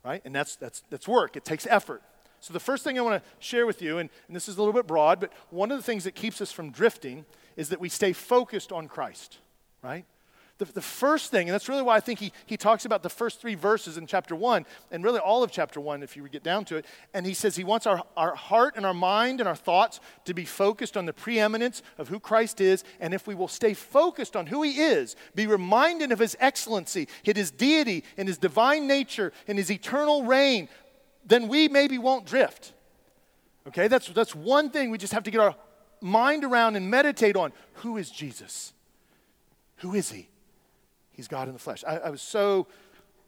[0.05, 0.21] right?
[0.23, 2.01] And that's, that's, that's work, it takes effort.
[2.43, 4.59] So the first thing I want to share with you, and, and this is a
[4.59, 7.25] little bit broad, but one of the things that keeps us from drifting
[7.55, 9.39] is that we stay focused on Christ
[9.83, 10.05] right?
[10.59, 13.09] The, the first thing, and that's really why I think he, he talks about the
[13.09, 16.43] first three verses in chapter one, and really all of chapter one, if you get
[16.43, 16.85] down to it.
[17.13, 20.33] And he says he wants our, our heart and our mind and our thoughts to
[20.33, 22.83] be focused on the preeminence of who Christ is.
[22.99, 27.07] And if we will stay focused on who he is, be reminded of his excellency,
[27.23, 30.69] his deity, and his divine nature, and his eternal reign,
[31.25, 32.73] then we maybe won't drift.
[33.67, 35.55] Okay, that's, that's one thing we just have to get our
[36.01, 37.53] mind around and meditate on.
[37.75, 38.73] Who is Jesus?
[39.77, 40.27] Who is he?
[41.11, 41.83] He's God in the flesh.
[41.87, 42.67] I, I was so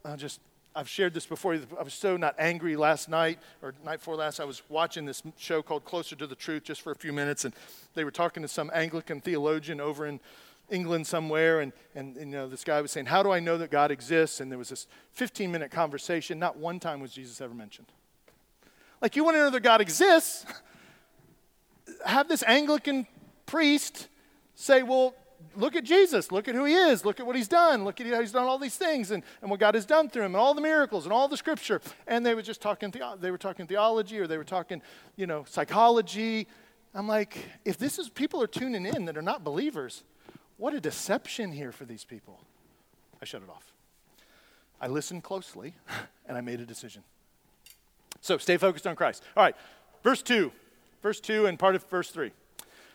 [0.04, 0.42] uh, just,
[0.76, 1.54] I've shared this before.
[1.54, 4.40] I was so not angry last night or night before last.
[4.40, 7.46] I was watching this show called Closer to the Truth just for a few minutes,
[7.46, 7.54] and
[7.94, 10.20] they were talking to some Anglican theologian over in
[10.70, 13.58] England somewhere, and, and, and, you know, this guy was saying, How do I know
[13.58, 14.40] that God exists?
[14.40, 16.40] And there was this 15 minute conversation.
[16.40, 17.88] Not one time was Jesus ever mentioned.
[19.02, 20.46] Like, you want to know that God exists?
[22.06, 23.06] Have this Anglican
[23.46, 24.08] priest
[24.56, 25.14] say, Well,
[25.56, 26.32] look at Jesus.
[26.32, 27.06] Look at who he is.
[27.06, 27.84] Look at what he's done.
[27.84, 30.24] Look at how he's done all these things and, and what God has done through
[30.24, 31.82] him and all the miracles and all the scripture.
[32.08, 34.82] And they were just talking, the, they were talking theology or they were talking,
[35.16, 36.48] you know, psychology.
[36.94, 40.04] I'm like, if this is people are tuning in that are not believers,
[40.58, 42.40] what a deception here for these people.
[43.22, 43.74] I shut it off.
[44.80, 45.74] I listened closely
[46.28, 47.04] and I made a decision.
[48.22, 49.24] So stay focused on Christ.
[49.36, 49.56] All right,
[50.04, 50.52] verse 2.
[51.02, 52.32] Verse 2 and part of verse 3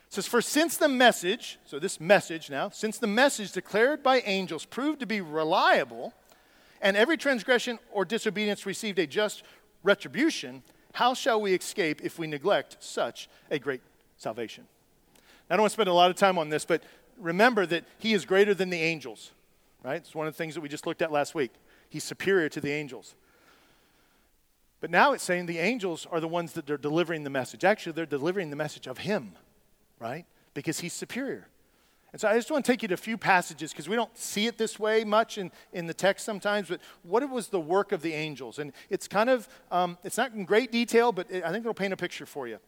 [0.09, 4.65] says, For since the message, so this message now, since the message declared by angels
[4.65, 6.13] proved to be reliable,
[6.83, 9.45] and every transgression or disobedience received a just
[9.83, 10.63] retribution,
[10.95, 13.83] how shall we escape if we neglect such a great
[14.17, 14.67] salvation?
[15.49, 16.83] I don't want to spend a lot of time on this, but
[17.21, 19.33] remember that he is greater than the angels,
[19.83, 19.97] right?
[19.97, 21.53] It's one of the things that we just looked at last week.
[21.89, 23.15] He's superior to the angels.
[24.81, 27.65] But now it's saying the angels are the ones that are delivering the message.
[27.65, 29.33] Actually, they're delivering the message of him
[30.01, 30.25] right?
[30.55, 31.47] Because he's superior.
[32.13, 34.17] And so I just want to take you to a few passages because we don't
[34.19, 37.93] see it this way much in, in the text sometimes, but what was the work
[37.93, 38.59] of the angels?
[38.59, 41.75] And it's kind of, um, it's not in great detail, but it, I think it'll
[41.75, 42.59] paint a picture for you.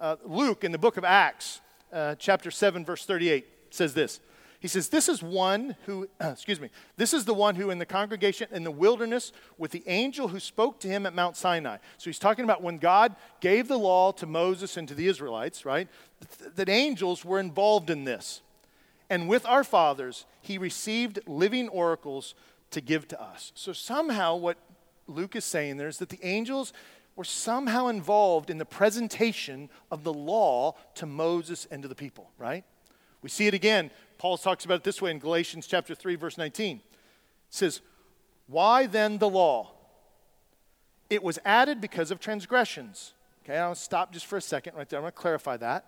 [0.00, 1.60] Uh, Luke in the book of Acts,
[1.92, 4.20] uh, chapter 7, verse 38, says this
[4.62, 7.84] he says, This is one who, excuse me, this is the one who in the
[7.84, 11.78] congregation in the wilderness with the angel who spoke to him at Mount Sinai.
[11.98, 15.64] So he's talking about when God gave the law to Moses and to the Israelites,
[15.64, 15.88] right?
[16.54, 18.40] That angels were involved in this.
[19.10, 22.36] And with our fathers, he received living oracles
[22.70, 23.50] to give to us.
[23.56, 24.58] So somehow, what
[25.08, 26.72] Luke is saying there is that the angels
[27.16, 32.30] were somehow involved in the presentation of the law to Moses and to the people,
[32.38, 32.64] right?
[33.22, 33.90] We see it again.
[34.18, 36.76] Paul talks about it this way in Galatians chapter 3 verse 19.
[36.76, 36.82] It
[37.50, 37.80] says,
[38.46, 39.72] "Why then the law?
[41.08, 44.98] It was added because of transgressions." Okay, I'll stop just for a second right there.
[44.98, 45.86] I'm going to clarify that.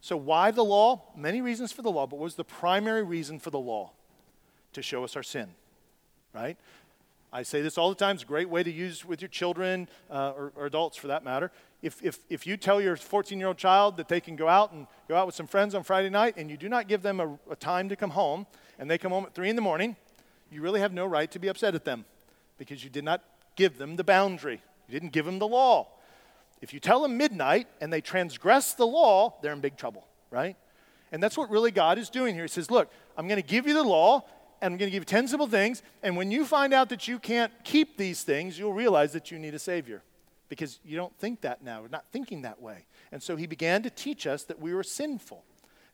[0.00, 1.02] So, why the law?
[1.16, 3.92] Many reasons for the law, but what was the primary reason for the law?
[4.74, 5.48] To show us our sin,
[6.32, 6.56] right?
[7.32, 8.14] I say this all the time.
[8.14, 11.24] It's a great way to use with your children uh, or, or, adults for that
[11.24, 11.50] matter.
[11.80, 14.72] If, if, if you tell your 14 year old child that they can go out
[14.72, 17.20] and go out with some friends on Friday night and you do not give them
[17.20, 18.46] a, a time to come home
[18.78, 19.96] and they come home at 3 in the morning,
[20.50, 22.04] you really have no right to be upset at them
[22.58, 23.22] because you did not
[23.54, 24.60] give them the boundary.
[24.88, 25.88] You didn't give them the law.
[26.60, 30.56] If you tell them midnight and they transgress the law, they're in big trouble, right?
[31.12, 32.44] And that's what really God is doing here.
[32.44, 34.24] He says, Look, I'm going to give you the law,
[34.60, 35.82] and I'm going to give you 10 simple things.
[36.02, 39.38] And when you find out that you can't keep these things, you'll realize that you
[39.38, 40.02] need a Savior
[40.48, 41.82] because you don't think that now.
[41.82, 42.86] We're not thinking that way.
[43.12, 45.44] And so he began to teach us that we were sinful.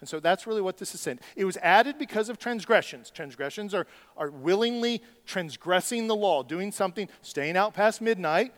[0.00, 1.20] And so that's really what this is saying.
[1.36, 3.10] It was added because of transgressions.
[3.10, 3.86] Transgressions are,
[4.16, 8.52] are willingly transgressing the law, doing something, staying out past midnight,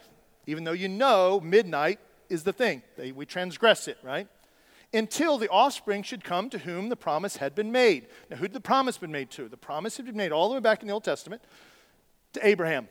[0.47, 2.83] even though you know midnight is the thing.
[2.97, 4.29] They, we transgress it, right?
[4.93, 8.09] Until the offspring should come to whom the promise had been made.
[8.31, 9.49] Now, who had the promise been made to?
[9.49, 11.43] The promise had been made all the way back in the Old Testament
[12.33, 12.89] to Abraham.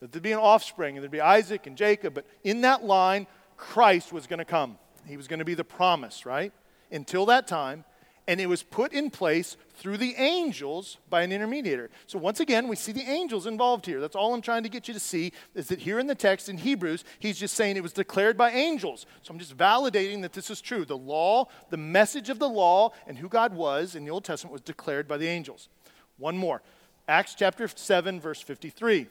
[0.00, 3.26] That there'd be an offspring, and there'd be Isaac and Jacob, but in that line,
[3.56, 4.78] Christ was going to come.
[5.06, 6.52] He was going to be the promise, right?
[6.90, 7.84] Until that time,
[8.30, 11.88] and it was put in place through the angels by an intermediator.
[12.06, 14.00] So once again, we see the angels involved here.
[14.00, 16.48] That's all I'm trying to get you to see is that here in the text
[16.48, 19.04] in Hebrews, he's just saying it was declared by angels.
[19.22, 20.84] So I'm just validating that this is true.
[20.84, 24.52] The law, the message of the law and who God was in the Old Testament
[24.52, 25.68] was declared by the angels.
[26.16, 26.62] One more.
[27.08, 29.08] Acts chapter 7 verse 53.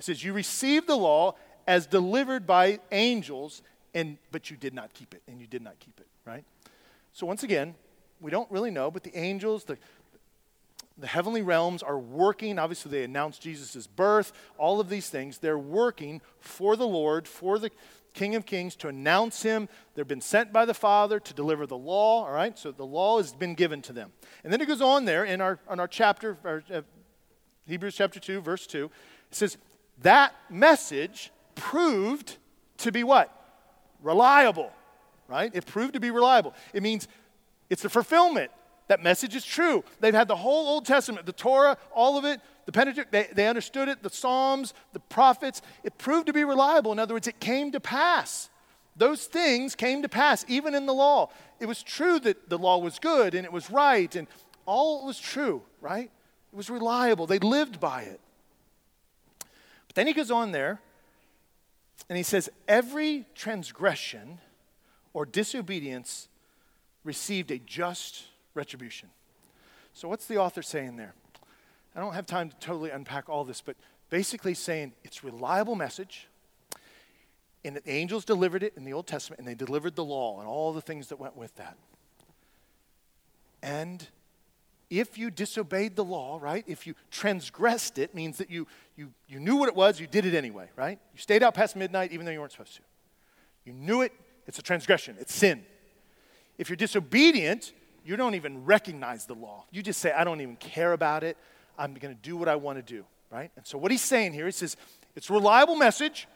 [0.00, 1.34] It says you received the law
[1.66, 3.60] as delivered by angels
[3.92, 6.42] and but you did not keep it and you did not keep it, right?
[7.12, 7.74] So once again,
[8.18, 9.76] we don't really know, but the angels, the,
[10.96, 12.58] the heavenly realms are working.
[12.58, 15.36] Obviously, they announced Jesus' birth, all of these things.
[15.36, 17.70] They're working for the Lord, for the
[18.14, 19.68] King of Kings, to announce him.
[19.94, 22.58] They've been sent by the Father to deliver the law, all right?
[22.58, 24.12] So the law has been given to them.
[24.44, 26.80] And then it goes on there in our, in our chapter, our, uh,
[27.66, 28.86] Hebrews chapter 2, verse 2.
[29.30, 29.58] It says,
[30.02, 32.36] that message proved
[32.78, 33.34] to be what?
[34.02, 34.72] Reliable,
[35.28, 35.50] right?
[35.54, 36.54] It proved to be reliable.
[36.72, 37.08] It means
[37.68, 38.50] it's the fulfillment.
[38.88, 39.84] That message is true.
[40.00, 43.46] They've had the whole Old Testament, the Torah, all of it, the Pentateuch, they, they
[43.46, 45.62] understood it, the Psalms, the prophets.
[45.84, 46.90] It proved to be reliable.
[46.90, 48.50] In other words, it came to pass.
[48.96, 51.30] Those things came to pass, even in the law.
[51.60, 54.26] It was true that the law was good and it was right and
[54.66, 56.10] all was true, right?
[56.52, 57.26] It was reliable.
[57.26, 58.20] They lived by it.
[59.90, 60.80] But then he goes on there
[62.08, 64.38] and he says, Every transgression
[65.12, 66.28] or disobedience
[67.02, 69.08] received a just retribution.
[69.92, 71.14] So, what's the author saying there?
[71.96, 73.74] I don't have time to totally unpack all this, but
[74.10, 76.28] basically saying it's reliable message,
[77.64, 80.46] and the angels delivered it in the Old Testament, and they delivered the law and
[80.46, 81.76] all the things that went with that.
[83.60, 84.06] And
[84.90, 89.38] if you disobeyed the law, right, if you transgressed it, means that you, you, you
[89.38, 90.98] knew what it was, you did it anyway, right?
[91.14, 92.82] You stayed out past midnight even though you weren't supposed to.
[93.64, 94.12] You knew it,
[94.46, 95.64] it's a transgression, it's sin.
[96.58, 97.72] If you're disobedient,
[98.04, 99.64] you don't even recognize the law.
[99.70, 101.36] You just say, I don't even care about it.
[101.78, 103.50] I'm going to do what I want to do, right?
[103.56, 104.76] And so what he's saying here, he says,
[105.14, 106.26] it's a reliable message,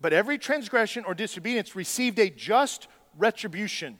[0.00, 2.86] but every transgression or disobedience received a just
[3.18, 3.98] retribution.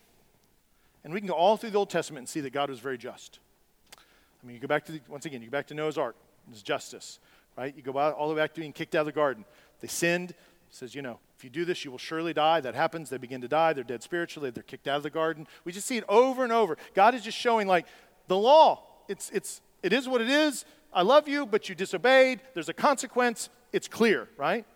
[1.04, 2.98] And we can go all through the Old Testament and see that God was very
[2.98, 3.38] just.
[3.96, 6.16] I mean, you go back to, the, once again, you go back to Noah's Ark,
[6.50, 7.18] it's justice,
[7.56, 7.74] right?
[7.76, 9.44] You go all the way back to being kicked out of the garden.
[9.80, 10.34] They sinned,
[10.70, 12.60] says, you know, if you do this, you will surely die.
[12.60, 13.08] That happens.
[13.08, 13.72] They begin to die.
[13.72, 14.50] They're dead spiritually.
[14.50, 15.46] They're kicked out of the garden.
[15.64, 16.76] We just see it over and over.
[16.94, 17.86] God is just showing, like,
[18.28, 18.83] the law.
[19.08, 20.64] It's, it's, it is what it is.
[20.92, 22.40] I love you, but you disobeyed.
[22.54, 23.48] There's a consequence.
[23.72, 24.66] It's clear, right?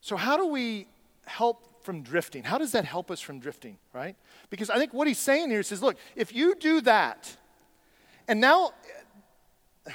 [0.00, 0.86] So, how do we
[1.24, 2.42] help from drifting?
[2.42, 4.16] How does that help us from drifting, right?
[4.50, 7.34] Because I think what he's saying here says, look, if you do that,
[8.26, 8.72] and now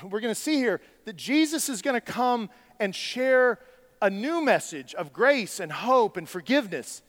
[0.02, 3.60] we're going to see here that Jesus is going to come and share
[4.02, 7.02] a new message of grace and hope and forgiveness.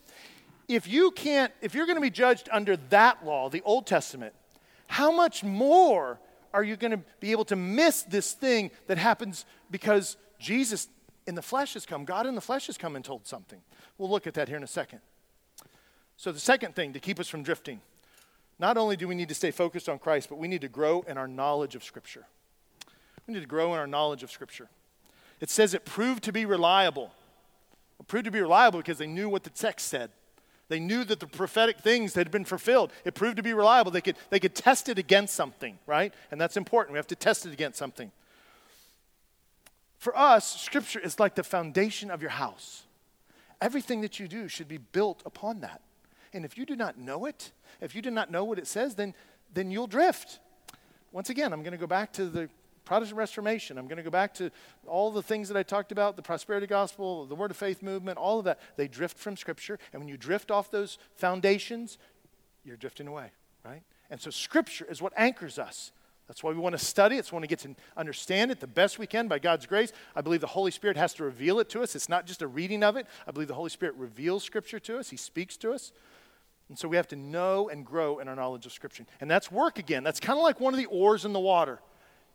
[0.67, 4.35] If you can't, if you're going to be judged under that law, the Old Testament,
[4.89, 6.19] how much more
[6.53, 10.89] are you going to be able to miss this thing that happens because Jesus
[11.27, 12.05] in the flesh has come?
[12.05, 13.61] God in the flesh has come and told something.
[13.99, 15.01] We'll look at that here in a second.
[16.17, 17.81] So, the second thing to keep us from drifting
[18.59, 21.03] not only do we need to stay focused on Christ, but we need to grow
[21.09, 22.27] in our knowledge of Scripture.
[23.27, 24.69] We need to grow in our knowledge of Scripture.
[25.41, 27.11] It says it proved to be reliable.
[27.99, 30.11] It proved to be reliable because they knew what the text said.
[30.69, 32.93] They knew that the prophetic things had been fulfilled.
[33.05, 33.91] It proved to be reliable.
[33.91, 36.15] They could, they could test it against something, right?
[36.31, 36.93] And that's important.
[36.93, 38.13] We have to test it against something.
[40.03, 42.83] For us, Scripture is like the foundation of your house.
[43.61, 45.81] Everything that you do should be built upon that.
[46.33, 48.97] And if you do not know it, if you do not know what it says,
[48.97, 49.15] then,
[49.55, 50.41] then you'll drift.
[51.13, 52.51] Once again, I'm going to go back to the
[52.85, 53.79] Protestant Reformation.
[53.79, 54.51] I'm going to go back to
[54.89, 58.19] all the things that I talked about the prosperity gospel, the word of faith movement,
[58.19, 58.59] all of that.
[58.77, 59.79] They drift from Scripture.
[59.93, 61.97] And when you drift off those foundations,
[62.65, 63.31] you're drifting away,
[63.65, 63.85] right?
[64.11, 65.93] And so Scripture is what anchors us.
[66.33, 67.19] That's why we want to study it.
[67.19, 69.93] It's want to get to understand it the best we can by God's grace.
[70.17, 71.95] I believe the Holy Spirit has to reveal it to us.
[71.95, 73.07] It's not just a reading of it.
[73.29, 75.93] I believe the Holy Spirit reveals Scripture to us, He speaks to us.
[76.71, 79.05] And so we have to know and grow in our knowledge of Scripture.
[79.21, 80.05] And that's work again.
[80.05, 81.83] That's kind of like one of the oars in the water.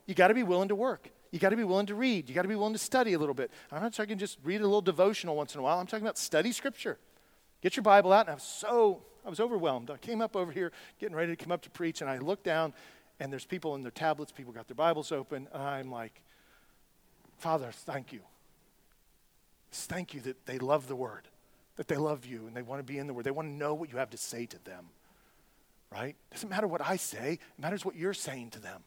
[0.05, 1.09] You got to be willing to work.
[1.31, 2.29] You got to be willing to read.
[2.29, 3.49] You got to be willing to study a little bit.
[3.71, 5.79] I'm not talking just read a little devotional once in a while.
[5.79, 6.99] I'm talking about study Scripture.
[7.63, 8.27] Get your Bible out.
[8.27, 9.89] And I was so, I was overwhelmed.
[9.89, 12.43] I came up over here getting ready to come up to preach, and I looked
[12.43, 12.75] down
[13.19, 16.21] and there's people in their tablets, people got their Bibles open, I'm like,
[17.37, 18.21] Father, thank you.
[19.71, 21.27] Thank you that they love the Word,
[21.75, 23.25] that they love you, and they want to be in the Word.
[23.25, 24.85] They want to know what you have to say to them,
[25.91, 26.15] right?
[26.31, 28.81] Doesn't matter what I say, it matters what you're saying to them.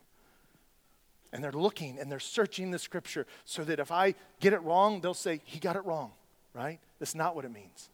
[1.32, 5.00] And they're looking and they're searching the Scripture so that if I get it wrong,
[5.00, 6.10] they'll say, He got it wrong,
[6.54, 6.80] right?
[6.98, 7.88] That's not what it means.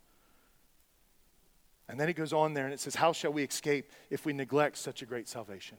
[1.88, 4.32] And then it goes on there and it says, How shall we escape if we
[4.32, 5.76] neglect such a great salvation?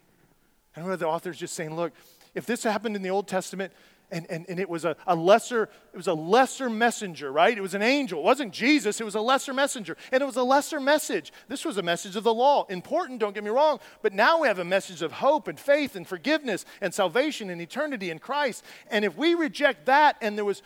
[0.77, 1.91] And one of the authors just saying, look,
[2.35, 3.73] if this happened in the Old Testament
[4.11, 7.57] and, and, and it was a, a lesser, it was a lesser messenger, right?
[7.57, 8.19] It was an angel.
[8.19, 9.97] It wasn't Jesus, it was a lesser messenger.
[10.11, 11.33] And it was a lesser message.
[11.47, 12.67] This was a message of the law.
[12.69, 15.95] Important, don't get me wrong, but now we have a message of hope and faith
[15.95, 18.63] and forgiveness and salvation and eternity in Christ.
[18.91, 20.61] And if we reject that and there was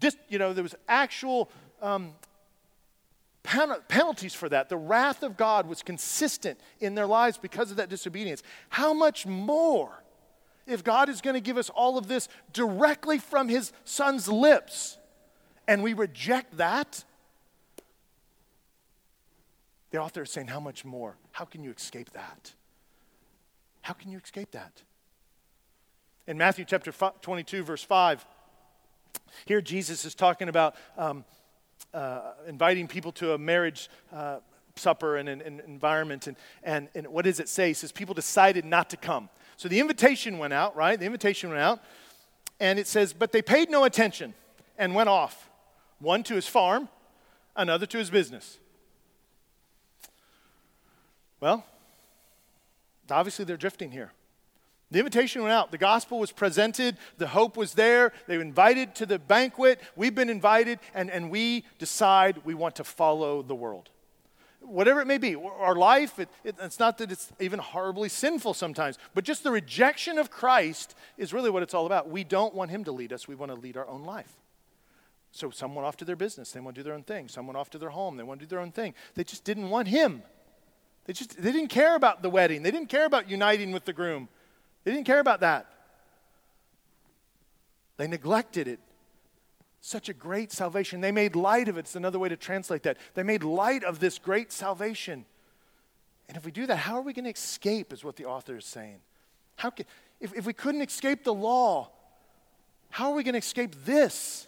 [0.00, 2.12] this, you know, there was actual um,
[3.42, 4.68] penalties for that.
[4.68, 8.42] The wrath of God was consistent in their lives because of that disobedience.
[8.68, 10.02] How much more
[10.66, 14.98] if God is going to give us all of this directly from his son's lips
[15.66, 17.04] and we reject that?
[19.90, 21.16] The author is saying, How much more?
[21.32, 22.54] How can you escape that?
[23.82, 24.82] How can you escape that?
[26.26, 28.24] In Matthew chapter 22, verse 5,
[29.44, 30.76] here Jesus is talking about.
[30.96, 31.24] Um,
[31.94, 34.38] uh, inviting people to a marriage uh,
[34.76, 36.26] supper and an environment.
[36.26, 37.70] And, and, and what does it say?
[37.70, 39.28] It says people decided not to come.
[39.56, 40.98] So the invitation went out, right?
[40.98, 41.80] The invitation went out.
[42.58, 44.34] And it says, but they paid no attention
[44.78, 45.50] and went off.
[45.98, 46.88] One to his farm,
[47.56, 48.58] another to his business.
[51.40, 51.64] Well,
[53.10, 54.12] obviously they're drifting here.
[54.92, 55.70] The invitation went out.
[55.70, 56.98] The gospel was presented.
[57.16, 58.12] The hope was there.
[58.26, 59.80] They were invited to the banquet.
[59.96, 63.88] We've been invited, and, and we decide we want to follow the world.
[64.60, 68.52] Whatever it may be, our life, it, it, it's not that it's even horribly sinful
[68.52, 72.10] sometimes, but just the rejection of Christ is really what it's all about.
[72.10, 74.36] We don't want Him to lead us, we want to lead our own life.
[75.32, 77.28] So, some went off to their business, they want to do their own thing.
[77.28, 78.92] Some went off to their home, they want to do their own thing.
[79.14, 80.22] They just didn't want Him.
[81.06, 83.94] They just they didn't care about the wedding, they didn't care about uniting with the
[83.94, 84.28] groom.
[84.84, 85.66] They didn't care about that.
[87.96, 88.80] They neglected it.
[89.80, 91.00] Such a great salvation.
[91.00, 91.80] They made light of it.
[91.80, 92.98] It's another way to translate that.
[93.14, 95.24] They made light of this great salvation.
[96.28, 98.56] And if we do that, how are we going to escape, is what the author
[98.56, 99.00] is saying.
[99.56, 99.86] How can,
[100.20, 101.90] if, if we couldn't escape the law,
[102.90, 104.46] how are we going to escape this?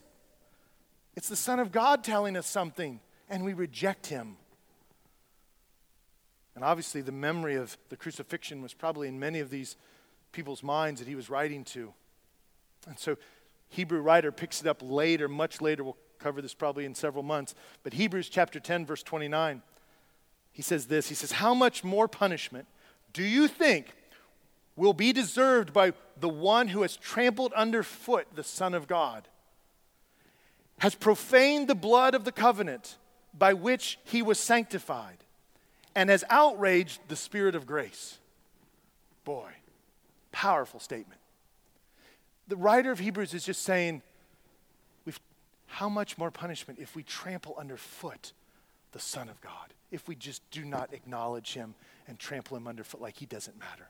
[1.16, 4.37] It's the Son of God telling us something, and we reject him.
[6.55, 9.76] And obviously, the memory of the crucifixion was probably in many of these
[10.35, 11.95] people's minds that he was writing to.
[12.87, 13.16] And so,
[13.68, 15.82] Hebrew writer picks it up later, much later.
[15.82, 17.55] We'll cover this probably in several months.
[17.82, 19.62] But Hebrews chapter 10, verse 29,
[20.53, 22.66] he says this He says, How much more punishment
[23.12, 23.95] do you think
[24.76, 29.28] will be deserved by the one who has trampled underfoot the Son of God,
[30.78, 32.97] has profaned the blood of the covenant
[33.37, 35.18] by which he was sanctified,
[35.95, 38.18] and has outraged the Spirit of grace?
[39.24, 39.51] Boy.
[40.35, 41.20] Powerful statement.
[42.49, 44.03] The writer of Hebrews is just saying,
[45.05, 45.20] we've,
[45.66, 48.32] how much more punishment if we trample underfoot
[48.91, 51.76] the Son of God, if we just do not acknowledge him
[52.09, 53.87] and trample him underfoot like he doesn't matter.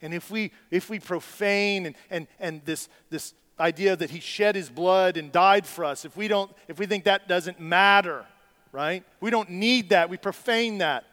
[0.00, 4.56] And if we, if we profane and, and, and this, this idea that he shed
[4.56, 8.24] his blood and died for us, if we, don't, if we think that doesn't matter,
[8.72, 9.04] right?
[9.20, 10.08] We don't need that.
[10.08, 11.04] We profane that.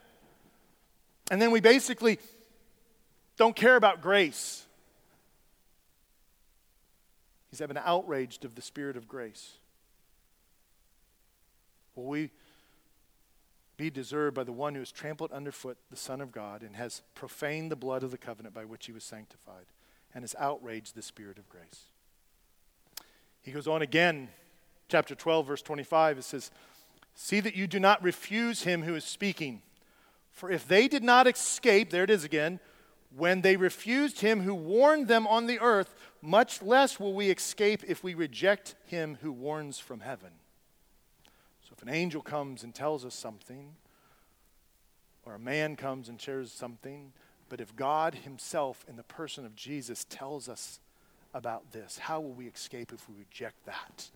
[1.30, 2.18] And then we basically
[3.36, 4.66] don't care about grace.
[7.50, 9.52] He's been outraged of the Spirit of grace.
[11.94, 12.30] Will we
[13.76, 17.02] be deserved by the one who has trampled underfoot the Son of God and has
[17.14, 19.66] profaned the blood of the covenant by which he was sanctified
[20.14, 21.86] and has outraged the Spirit of grace?
[23.42, 24.28] He goes on again,
[24.88, 26.18] chapter 12, verse 25.
[26.18, 26.50] It says,
[27.14, 29.62] See that you do not refuse him who is speaking.
[30.32, 32.58] For if they did not escape, there it is again,
[33.16, 37.82] when they refused him who warned them on the earth, much less will we escape
[37.86, 40.30] if we reject him who warns from heaven.
[41.62, 43.76] So if an angel comes and tells us something,
[45.24, 47.12] or a man comes and shares something,
[47.48, 50.80] but if God himself in the person of Jesus tells us
[51.32, 54.10] about this, how will we escape if we reject that?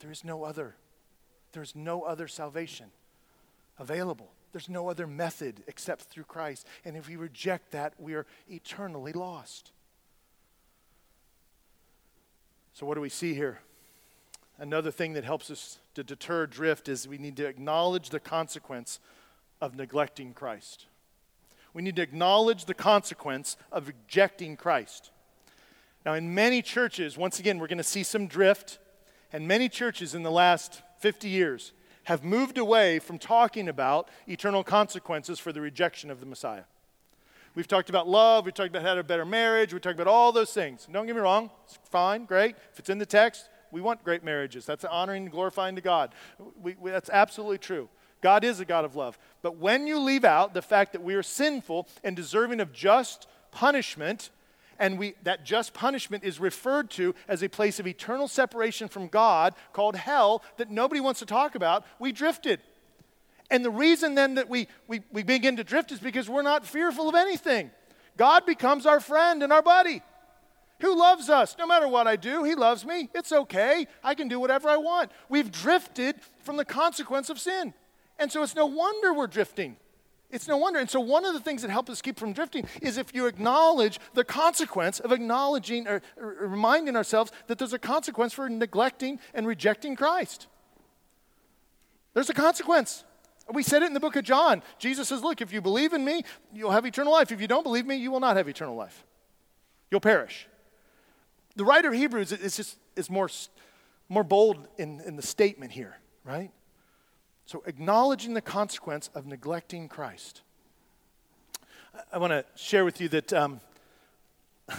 [0.00, 0.76] There is no other.
[1.52, 2.86] There's no other salvation
[3.78, 4.32] available.
[4.52, 6.66] There's no other method except through Christ.
[6.84, 9.72] And if we reject that, we are eternally lost.
[12.74, 13.60] So, what do we see here?
[14.58, 19.00] Another thing that helps us to deter drift is we need to acknowledge the consequence
[19.60, 20.86] of neglecting Christ.
[21.74, 25.10] We need to acknowledge the consequence of rejecting Christ.
[26.04, 28.78] Now, in many churches, once again, we're going to see some drift,
[29.32, 31.72] and many churches in the last 50 years
[32.04, 36.64] have moved away from talking about eternal consequences for the rejection of the Messiah.
[37.54, 40.32] We've talked about love, we've talked about how to better marriage, we've talked about all
[40.32, 40.88] those things.
[40.90, 42.56] Don't get me wrong, it's fine, great.
[42.72, 44.64] If it's in the text, we want great marriages.
[44.64, 46.14] That's honoring and glorifying to God.
[46.60, 47.88] We, we, that's absolutely true.
[48.20, 49.18] God is a God of love.
[49.42, 53.26] But when you leave out the fact that we are sinful and deserving of just
[53.50, 54.30] punishment,
[54.82, 59.06] and we, that just punishment is referred to as a place of eternal separation from
[59.06, 62.60] God called hell that nobody wants to talk about, we drifted.
[63.48, 66.66] And the reason then that we, we, we begin to drift is because we're not
[66.66, 67.70] fearful of anything.
[68.16, 70.02] God becomes our friend and our buddy
[70.80, 71.54] who loves us.
[71.56, 73.08] No matter what I do, He loves me.
[73.14, 73.86] It's okay.
[74.02, 75.12] I can do whatever I want.
[75.28, 77.72] We've drifted from the consequence of sin.
[78.18, 79.76] And so it's no wonder we're drifting.
[80.32, 80.80] It's no wonder.
[80.80, 83.26] And so, one of the things that help us keep from drifting is if you
[83.26, 89.20] acknowledge the consequence of acknowledging or, or, reminding ourselves that there's a consequence for neglecting
[89.34, 90.46] and rejecting Christ.
[92.14, 93.04] There's a consequence.
[93.52, 94.62] We said it in the book of John.
[94.78, 96.22] Jesus says, Look, if you believe in me,
[96.54, 97.30] you'll have eternal life.
[97.30, 99.04] If you don't believe me, you will not have eternal life.
[99.90, 100.48] You'll perish.
[101.56, 103.28] The writer of Hebrews is just is more,
[104.08, 106.50] more bold in, in the statement here, right?
[107.52, 110.40] So, acknowledging the consequence of neglecting Christ.
[112.10, 113.60] I want to share with you that, um,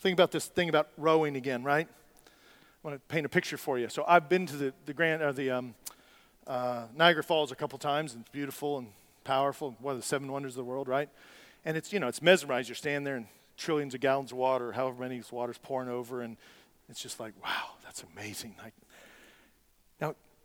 [0.00, 1.86] think about this thing about rowing again, right?
[1.86, 3.90] I want to paint a picture for you.
[3.90, 5.74] So, I've been to the, the, Grand, or the um,
[6.46, 8.88] uh, Niagara Falls a couple times, and it's beautiful and
[9.24, 11.10] powerful, one of the seven wonders of the world, right?
[11.66, 12.66] And it's, you know, it's mesmerized.
[12.66, 13.26] You're standing there and
[13.58, 16.38] trillions of gallons of water, however many water's pouring over, and
[16.88, 18.54] it's just like, wow, that's amazing.
[18.62, 18.72] Like,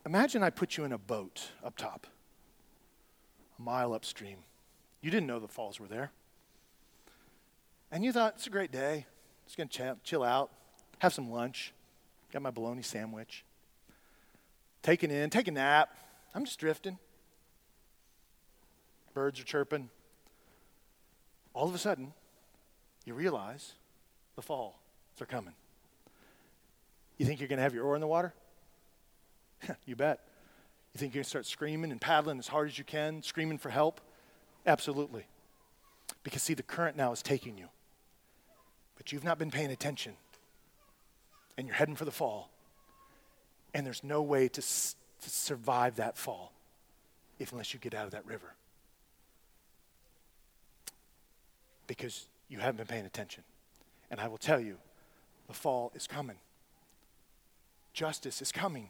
[0.06, 2.08] Imagine I put you in a boat up top,
[3.58, 4.38] a mile upstream.
[5.02, 6.12] You didn't know the falls were there.
[7.92, 9.06] And you thought, it's a great day.
[9.46, 10.52] Just going to chill out,
[11.00, 11.74] have some lunch,
[12.32, 13.44] got my bologna sandwich,
[14.84, 15.96] take it in, take a nap.
[16.36, 16.98] I'm just drifting.
[19.14, 19.90] Birds are chirping.
[21.54, 22.14] All of a sudden,
[23.06, 23.74] you realize
[24.36, 24.76] the falls
[25.20, 25.54] are coming.
[27.18, 28.34] You think you're going to have your oar in the water?
[29.86, 30.20] you bet.
[30.94, 33.58] You think you're going to start screaming and paddling as hard as you can, screaming
[33.58, 34.02] for help?
[34.66, 35.26] Absolutely.
[36.24, 37.68] Because, see, the current now is taking you.
[38.98, 40.14] But you've not been paying attention.
[41.58, 42.50] And you're heading for the fall.
[43.74, 46.54] And there's no way to, s- to survive that fall
[47.38, 48.54] if unless you get out of that river.
[51.88, 53.44] Because you haven't been paying attention.
[54.12, 54.78] And I will tell you,
[55.48, 56.38] the fall is coming.
[57.94, 58.90] Justice is coming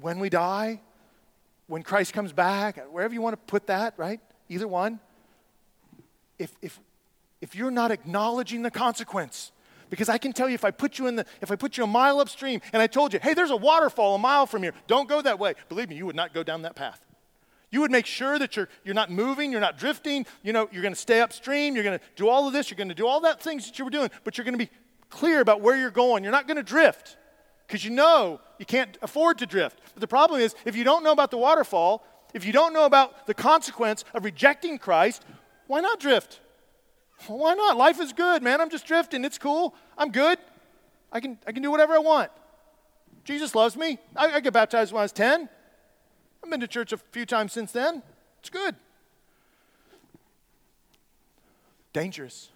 [0.00, 0.80] when we die,
[1.66, 4.20] when Christ comes back, wherever you want to put that, right?
[4.48, 5.00] Either one.
[6.38, 6.80] If, if,
[7.40, 9.52] if you're not acknowledging the consequence,
[9.90, 11.84] because I can tell you if I put you in the if I put you
[11.84, 14.72] a mile upstream and I told you, hey, there's a waterfall a mile from here,
[14.86, 15.54] don't go that way.
[15.68, 17.04] Believe me, you would not go down that path.
[17.70, 20.82] You would make sure that you're you're not moving, you're not drifting, you know, you're
[20.82, 23.66] gonna stay upstream, you're gonna do all of this, you're gonna do all that things
[23.66, 24.70] that you were doing, but you're gonna be
[25.10, 26.22] clear about where you're going.
[26.22, 27.16] You're not gonna drift
[27.68, 29.78] because you know you can't afford to drift.
[29.92, 32.02] But the problem is, if you don't know about the waterfall,
[32.32, 35.22] if you don't know about the consequence of rejecting Christ,
[35.66, 36.40] why not drift?
[37.26, 37.76] why not?
[37.76, 38.60] Life is good, man.
[38.60, 39.24] I'm just drifting.
[39.24, 39.74] It's cool.
[39.98, 40.38] I'm good.
[41.12, 42.30] I can, I can do whatever I want.
[43.24, 43.98] Jesus loves me.
[44.16, 45.48] I, I get baptized when I was 10.
[46.42, 48.02] I've been to church a few times since then.
[48.40, 48.76] It's good.
[51.92, 52.50] Dangerous.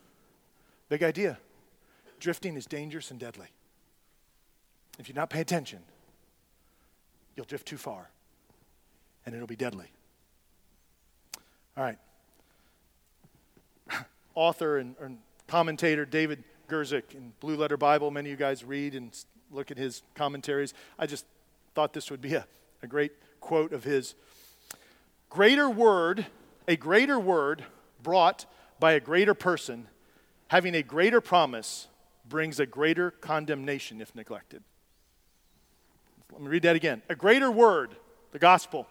[0.88, 1.38] Big idea.
[2.20, 3.48] drifting is dangerous and deadly.
[4.99, 5.80] If you not pay attention,
[7.36, 8.11] you'll drift too far
[9.24, 9.86] and it'll be deadly.
[11.76, 11.99] All right.
[14.34, 18.95] Author and, and commentator David Guzik in Blue Letter Bible, many of you guys read
[18.95, 19.16] and
[19.51, 20.74] look at his commentaries.
[20.99, 21.24] I just
[21.74, 22.47] thought this would be a,
[22.82, 24.14] a great quote of his.
[25.30, 26.26] Greater word,
[26.68, 27.64] a greater word
[28.03, 28.47] brought
[28.78, 29.86] by a greater person,
[30.49, 31.88] having a greater promise,
[32.28, 34.62] brings a greater condemnation if neglected.
[36.32, 37.02] Let me read that again.
[37.08, 37.94] A greater word,
[38.32, 38.86] the gospel,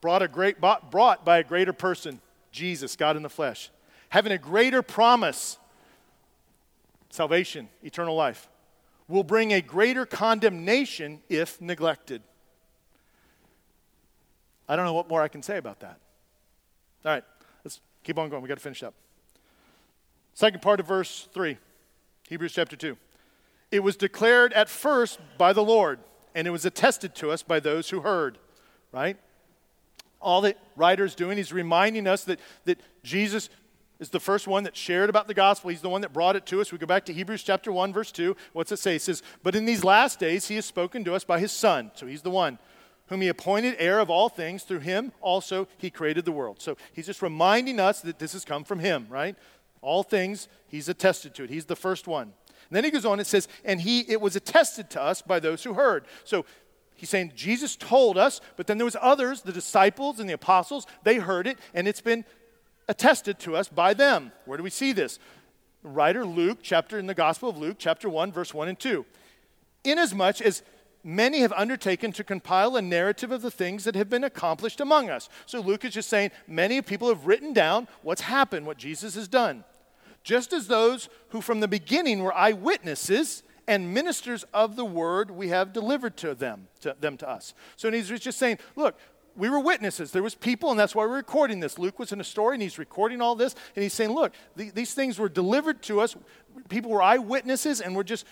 [0.00, 2.20] brought, a great, brought by a greater person,
[2.50, 3.70] Jesus, God in the flesh,
[4.10, 5.58] having a greater promise,
[7.10, 8.48] salvation, eternal life,
[9.08, 12.22] will bring a greater condemnation if neglected.
[14.68, 16.00] I don't know what more I can say about that.
[17.04, 17.24] All right,
[17.64, 18.42] let's keep on going.
[18.42, 18.94] We got to finish up.
[20.32, 21.58] Second part of verse 3,
[22.28, 22.96] Hebrews chapter 2.
[23.70, 25.98] It was declared at first by the Lord,
[26.34, 28.38] and it was attested to us by those who heard,
[28.92, 29.16] right?
[30.20, 33.50] All the writer's doing, he's reminding us that, that Jesus
[34.00, 35.70] is the first one that shared about the gospel.
[35.70, 36.72] He's the one that brought it to us.
[36.72, 38.36] We go back to Hebrews chapter 1, verse 2.
[38.52, 38.96] What's it say?
[38.96, 41.90] It says, But in these last days he has spoken to us by his Son.
[41.94, 42.58] So he's the one
[43.08, 44.62] whom he appointed heir of all things.
[44.62, 46.60] Through him also he created the world.
[46.60, 49.36] So he's just reminding us that this has come from him, right?
[49.80, 51.50] All things, he's attested to it.
[51.50, 52.32] He's the first one.
[52.74, 55.38] And then he goes on, it says, and he it was attested to us by
[55.38, 56.06] those who heard.
[56.24, 56.44] So
[56.96, 60.84] he's saying Jesus told us, but then there was others, the disciples and the apostles,
[61.04, 62.24] they heard it, and it's been
[62.88, 64.32] attested to us by them.
[64.44, 65.20] Where do we see this?
[65.84, 69.06] writer Luke, chapter in the Gospel of Luke, chapter 1, verse 1 and 2.
[69.84, 70.62] Inasmuch as
[71.04, 75.10] many have undertaken to compile a narrative of the things that have been accomplished among
[75.10, 75.28] us.
[75.46, 79.28] So Luke is just saying many people have written down what's happened, what Jesus has
[79.28, 79.62] done.
[80.24, 85.48] Just as those who from the beginning were eyewitnesses and ministers of the word we
[85.48, 87.54] have delivered to them, to them to us.
[87.76, 88.98] So he's just saying, look,
[89.36, 90.12] we were witnesses.
[90.12, 91.78] There was people, and that's why we're recording this.
[91.78, 94.70] Luke was in a story, and he's recording all this, and he's saying, look, the,
[94.70, 96.16] these things were delivered to us.
[96.68, 98.26] People were eyewitnesses, and we're just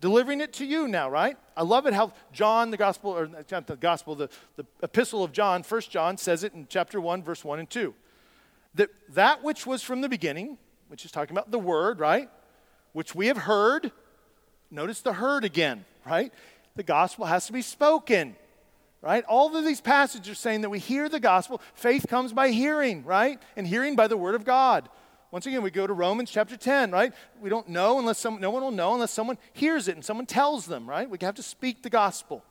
[0.00, 1.36] delivering it to you now, right?
[1.56, 5.22] I love it how John, the gospel, or uh, not the gospel, the, the epistle
[5.22, 7.94] of John, First John, says it in chapter 1, verse 1 and 2.
[8.74, 10.58] That that which was from the beginning,
[10.88, 12.28] which is talking about the word, right?
[12.92, 13.92] Which we have heard.
[14.70, 16.32] Notice the heard again, right?
[16.76, 18.36] The gospel has to be spoken
[19.00, 19.24] right?
[19.24, 21.60] All of these passages are saying that we hear the gospel.
[21.74, 23.40] Faith comes by hearing, right?
[23.56, 24.88] And hearing by the word of God.
[25.30, 27.12] Once again, we go to Romans chapter 10, right?
[27.40, 30.26] We don't know unless some, no one will know unless someone hears it and someone
[30.26, 31.08] tells them, right?
[31.08, 32.42] We have to speak the gospel.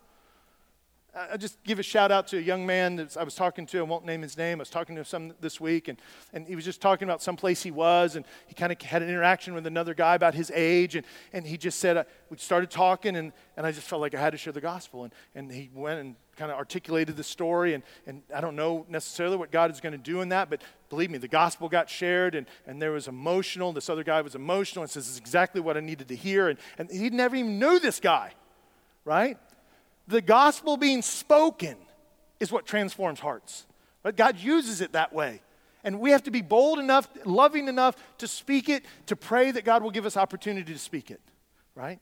[1.18, 3.80] I just give a shout out to a young man that I was talking to.
[3.80, 4.60] I won't name his name.
[4.60, 6.00] I was talking to some this week, and,
[6.32, 9.02] and he was just talking about some place he was, and he kind of had
[9.02, 12.38] an interaction with another guy about his age, and, and he just said, uh, we
[12.38, 15.06] started talking, and, and I just felt like I had to share the gospel.
[15.06, 18.86] And, and he went and kind of articulated the story, and, and I don't know
[18.88, 21.90] necessarily what God is going to do in that, but believe me, the gospel got
[21.90, 23.74] shared, and, and there was emotional.
[23.74, 26.50] This other guy was emotional and says, This is exactly what I needed to hear.
[26.50, 28.34] And, and he never even knew this guy,
[29.04, 29.40] right?
[30.08, 31.76] The gospel being spoken
[32.40, 33.66] is what transforms hearts.
[34.04, 35.42] But God uses it that way.
[35.84, 39.64] And we have to be bold enough, loving enough to speak it, to pray that
[39.64, 41.22] God will give us opportunity to speak it,
[41.76, 42.00] right?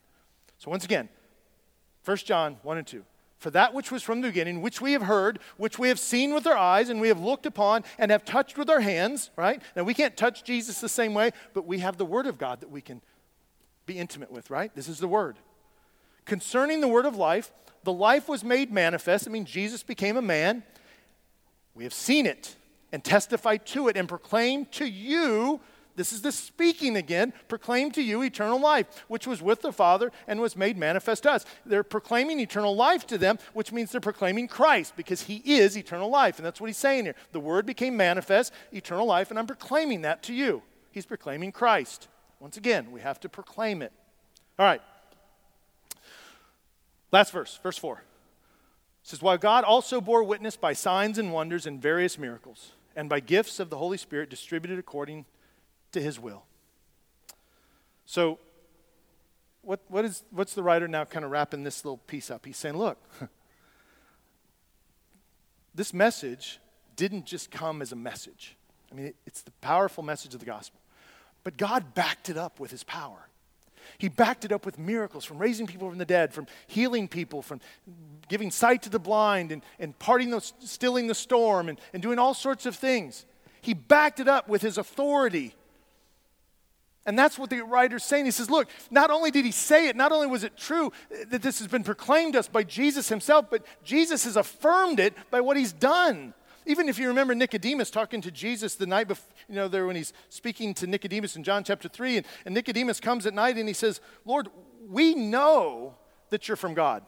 [0.58, 1.08] So, once again,
[2.04, 3.04] 1 John 1 and 2.
[3.38, 6.32] For that which was from the beginning, which we have heard, which we have seen
[6.32, 9.60] with our eyes, and we have looked upon, and have touched with our hands, right?
[9.76, 12.60] Now, we can't touch Jesus the same way, but we have the Word of God
[12.60, 13.02] that we can
[13.84, 14.74] be intimate with, right?
[14.74, 15.36] This is the Word.
[16.24, 17.52] Concerning the Word of life,
[17.86, 19.28] the life was made manifest.
[19.28, 20.64] I mean, Jesus became a man.
[21.74, 22.56] We have seen it
[22.92, 25.60] and testified to it and proclaimed to you.
[25.94, 30.10] This is the speaking again, proclaim to you eternal life, which was with the Father
[30.26, 31.46] and was made manifest to us.
[31.64, 36.10] They're proclaiming eternal life to them, which means they're proclaiming Christ because he is eternal
[36.10, 36.38] life.
[36.38, 37.14] And that's what he's saying here.
[37.30, 40.62] The word became manifest, eternal life, and I'm proclaiming that to you.
[40.90, 42.08] He's proclaiming Christ.
[42.40, 43.92] Once again, we have to proclaim it.
[44.58, 44.82] All right.
[47.12, 47.94] Last verse, verse 4.
[47.96, 48.02] It
[49.02, 53.20] says, While God also bore witness by signs and wonders and various miracles, and by
[53.20, 55.26] gifts of the Holy Spirit distributed according
[55.92, 56.44] to his will.
[58.06, 58.38] So,
[59.62, 62.46] what, what is, what's the writer now kind of wrapping this little piece up?
[62.46, 62.98] He's saying, Look,
[65.74, 66.58] this message
[66.96, 68.56] didn't just come as a message.
[68.90, 70.80] I mean, it, it's the powerful message of the gospel.
[71.44, 73.28] But God backed it up with his power.
[73.98, 77.42] He backed it up with miracles from raising people from the dead, from healing people,
[77.42, 77.60] from
[78.28, 82.18] giving sight to the blind, and, and parting the, stilling the storm, and, and doing
[82.18, 83.26] all sorts of things.
[83.60, 85.54] He backed it up with his authority.
[87.06, 88.24] And that's what the writer's saying.
[88.24, 90.92] He says, Look, not only did he say it, not only was it true
[91.28, 95.14] that this has been proclaimed to us by Jesus himself, but Jesus has affirmed it
[95.30, 96.34] by what he's done.
[96.66, 99.94] Even if you remember Nicodemus talking to Jesus the night before, you know, there when
[99.94, 103.68] he's speaking to Nicodemus in John chapter 3, and, and Nicodemus comes at night and
[103.68, 104.48] he says, Lord,
[104.88, 105.94] we know
[106.30, 107.04] that you're from God.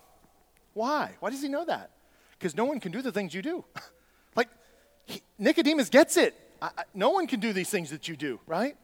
[0.74, 1.16] Why?
[1.18, 1.90] Why does he know that?
[2.38, 3.64] Because no one can do the things you do.
[4.36, 4.48] like,
[5.06, 6.36] he, Nicodemus gets it.
[6.62, 8.76] I, I, no one can do these things that you do, right?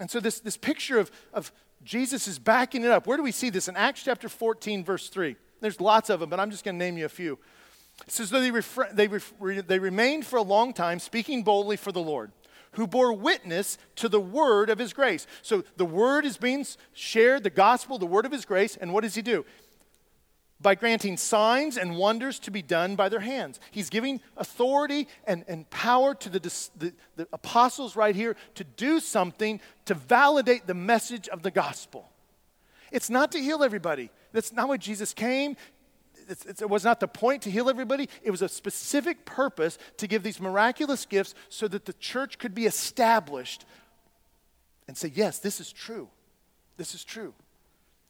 [0.00, 1.52] And so this, this picture of, of
[1.84, 3.06] Jesus is backing it up.
[3.06, 3.68] Where do we see this?
[3.68, 5.36] In Acts chapter 14, verse 3.
[5.60, 7.38] There's lots of them, but I'm just going to name you a few.
[8.04, 11.92] It says, they, refra- they, re- they remained for a long time speaking boldly for
[11.92, 12.30] the Lord,
[12.72, 15.26] who bore witness to the word of his grace.
[15.42, 19.02] So the word is being shared, the gospel, the word of his grace, and what
[19.02, 19.44] does he do?
[20.60, 23.60] by granting signs and wonders to be done by their hands.
[23.70, 26.40] He's giving authority and, and power to the,
[26.76, 32.10] the, the apostles right here to do something to validate the message of the gospel.
[32.90, 34.10] It's not to heal everybody.
[34.32, 35.56] That's not why Jesus came.
[36.28, 38.08] It was not the point to heal everybody.
[38.22, 42.54] It was a specific purpose to give these miraculous gifts so that the church could
[42.54, 43.64] be established
[44.88, 46.08] and say, yes, this is true.
[46.76, 47.34] This is true.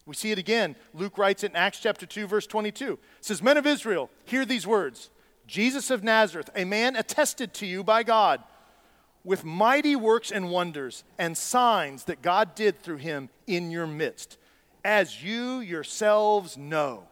[0.05, 0.75] We see it again.
[0.93, 2.93] Luke writes it in Acts chapter 2, verse 22.
[2.93, 5.09] It says, Men of Israel, hear these words
[5.47, 8.43] Jesus of Nazareth, a man attested to you by God
[9.23, 14.37] with mighty works and wonders and signs that God did through him in your midst,
[14.85, 17.03] as you yourselves know.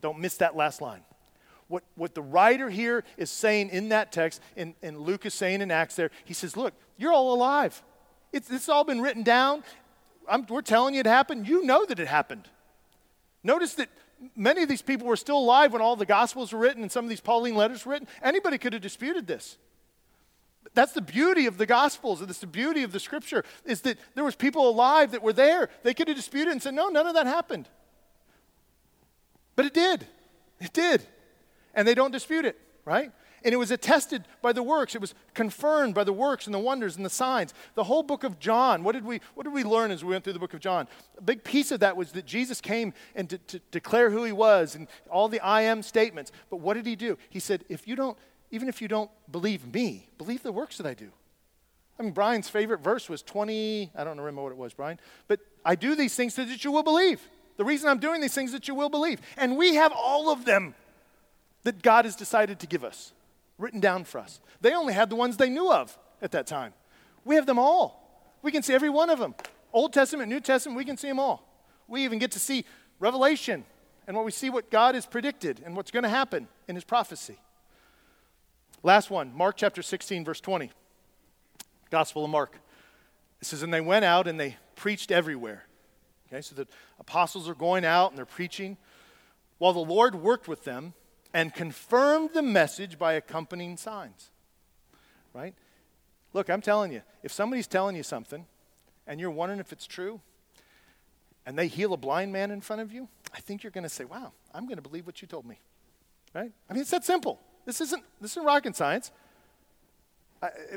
[0.00, 1.02] Don't miss that last line.
[1.68, 5.62] What, what the writer here is saying in that text, and, and Luke is saying
[5.62, 7.82] in Acts there, he says, Look, you're all alive.
[8.32, 9.64] It's, it's all been written down.
[10.28, 11.48] I'm, we're telling you it happened.
[11.48, 12.48] You know that it happened.
[13.42, 13.88] Notice that
[14.34, 17.04] many of these people were still alive when all the Gospels were written and some
[17.04, 18.08] of these Pauline letters were written.
[18.22, 19.58] Anybody could have disputed this.
[20.74, 23.98] That's the beauty of the Gospels, and that's the beauty of the Scripture, is that
[24.14, 25.70] there was people alive that were there.
[25.82, 27.68] They could have disputed and said, no, none of that happened.
[29.56, 30.06] But it did.
[30.60, 31.02] It did.
[31.74, 33.10] And they don't dispute it, right?
[33.44, 34.94] And it was attested by the works.
[34.94, 37.54] It was confirmed by the works and the wonders and the signs.
[37.74, 40.24] The whole book of John, what did we, what did we learn as we went
[40.24, 40.88] through the book of John?
[41.18, 44.32] A big piece of that was that Jesus came and to, to declare who he
[44.32, 46.32] was and all the I am statements.
[46.50, 47.18] But what did he do?
[47.30, 48.18] He said, if you don't,
[48.50, 51.10] even if you don't believe me, believe the works that I do.
[51.98, 55.40] I mean, Brian's favorite verse was 20, I don't remember what it was, Brian, but
[55.64, 57.22] I do these things so that you will believe.
[57.56, 59.20] The reason I'm doing these things that you will believe.
[59.36, 60.74] And we have all of them
[61.62, 63.12] that God has decided to give us
[63.58, 64.40] written down for us.
[64.60, 66.74] They only had the ones they knew of at that time.
[67.24, 68.02] We have them all.
[68.42, 69.34] We can see every one of them.
[69.72, 71.42] Old Testament, New Testament, we can see them all.
[71.88, 72.64] We even get to see
[72.98, 73.64] Revelation
[74.06, 76.84] and what we see what God has predicted and what's going to happen in his
[76.84, 77.38] prophecy.
[78.82, 80.70] Last one, Mark chapter 16, verse 20.
[81.90, 82.58] Gospel of Mark.
[83.40, 85.65] It says, And they went out and they preached everywhere.
[86.28, 86.66] Okay, so the
[86.98, 88.76] apostles are going out and they're preaching
[89.58, 90.94] while the Lord worked with them
[91.32, 94.30] and confirmed the message by accompanying signs.
[95.32, 95.54] Right?
[96.32, 98.46] Look, I'm telling you, if somebody's telling you something
[99.06, 100.20] and you're wondering if it's true,
[101.46, 103.88] and they heal a blind man in front of you, I think you're going to
[103.88, 105.60] say, wow, I'm going to believe what you told me.
[106.34, 106.50] Right?
[106.68, 107.40] I mean, it's that simple.
[107.64, 109.12] This isn't, this isn't rocket science.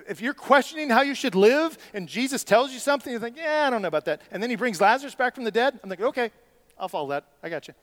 [0.08, 3.66] If you're questioning how you should live and Jesus tells you something, you think, yeah,
[3.68, 4.22] I don't know about that.
[4.32, 6.32] And then he brings Lazarus back from the dead, I'm like, okay,
[6.78, 7.26] I'll follow that.
[7.44, 7.74] I got you.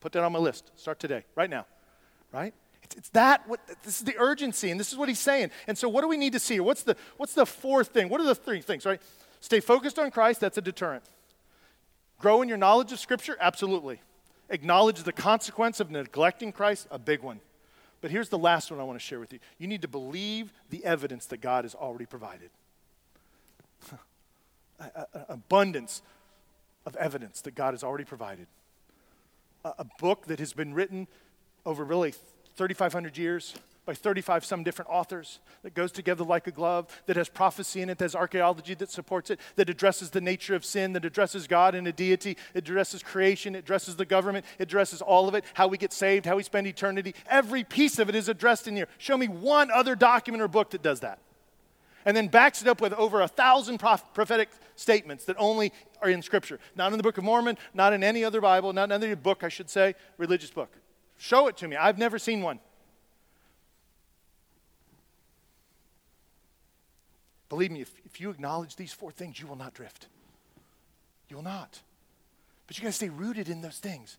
[0.00, 0.70] Put that on my list.
[0.76, 1.66] Start today, right now,
[2.32, 2.52] right?
[2.82, 5.50] It's, it's that, what, this is the urgency, and this is what he's saying.
[5.66, 6.60] And so, what do we need to see?
[6.60, 8.08] What's the, what's the fourth thing?
[8.08, 9.00] What are the three things, right?
[9.40, 11.04] Stay focused on Christ, that's a deterrent.
[12.18, 14.00] Grow in your knowledge of Scripture, absolutely.
[14.48, 17.40] Acknowledge the consequence of neglecting Christ, a big one.
[18.00, 19.38] But here's the last one I want to share with you.
[19.58, 22.50] You need to believe the evidence that God has already provided.
[25.28, 26.02] abundance
[26.84, 28.46] of evidence that God has already provided
[29.78, 31.08] a book that has been written
[31.64, 32.14] over really
[32.56, 33.54] 3,500 years
[33.86, 37.88] by 35 some different authors that goes together like a glove, that has prophecy in
[37.88, 41.46] it, that has archaeology that supports it, that addresses the nature of sin, that addresses
[41.46, 45.34] God and a deity, it addresses creation, it addresses the government, it addresses all of
[45.34, 47.14] it, how we get saved, how we spend eternity.
[47.28, 48.88] Every piece of it is addressed in here.
[48.98, 51.20] Show me one other document or book that does that
[52.06, 56.22] and then backs it up with over a thousand prophetic statements that only are in
[56.22, 56.60] Scripture.
[56.76, 59.42] Not in the Book of Mormon, not in any other Bible, not in any book,
[59.42, 60.70] I should say, religious book.
[61.18, 61.74] Show it to me.
[61.76, 62.60] I've never seen one.
[67.48, 70.06] Believe me, if, if you acknowledge these four things, you will not drift.
[71.28, 71.80] You will not.
[72.66, 74.16] But you got to stay rooted in those things.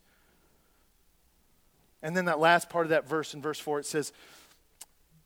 [2.02, 4.14] And then that last part of that verse in verse 4, it says,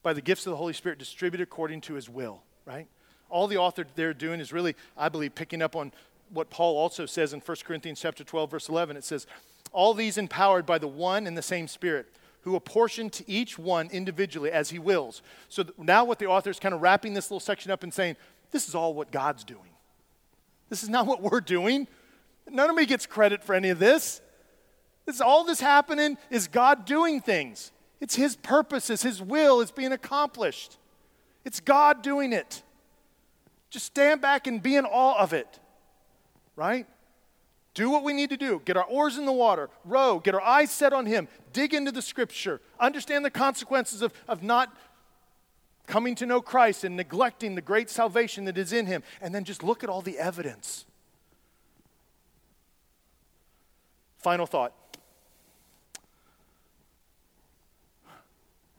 [0.01, 2.87] by the gifts of the Holy Spirit distributed according to his will right?
[3.29, 5.91] all the author there doing is really, I believe, picking up on
[6.33, 8.97] what Paul also says in 1 Corinthians chapter 12, verse 11.
[8.97, 9.25] It says,
[9.71, 12.07] All these empowered by the one and the same Spirit,
[12.41, 15.21] who apportion to each one individually as he wills.
[15.49, 18.17] So now what the author is kind of wrapping this little section up and saying,
[18.51, 19.69] This is all what God's doing.
[20.69, 21.87] This is not what we're doing.
[22.49, 24.21] None of me gets credit for any of this.
[25.05, 27.71] This all this happening is God doing things.
[27.99, 30.77] It's his purposes, his will is being accomplished.
[31.45, 32.63] It's God doing it.
[33.69, 35.59] Just stand back and be in awe of it.
[36.55, 36.87] Right?
[37.73, 38.61] Do what we need to do.
[38.65, 41.91] Get our oars in the water, row, get our eyes set on Him, dig into
[41.91, 44.75] the scripture, understand the consequences of, of not
[45.87, 49.43] coming to know Christ and neglecting the great salvation that is in Him, and then
[49.43, 50.85] just look at all the evidence.
[54.17, 54.73] Final thought.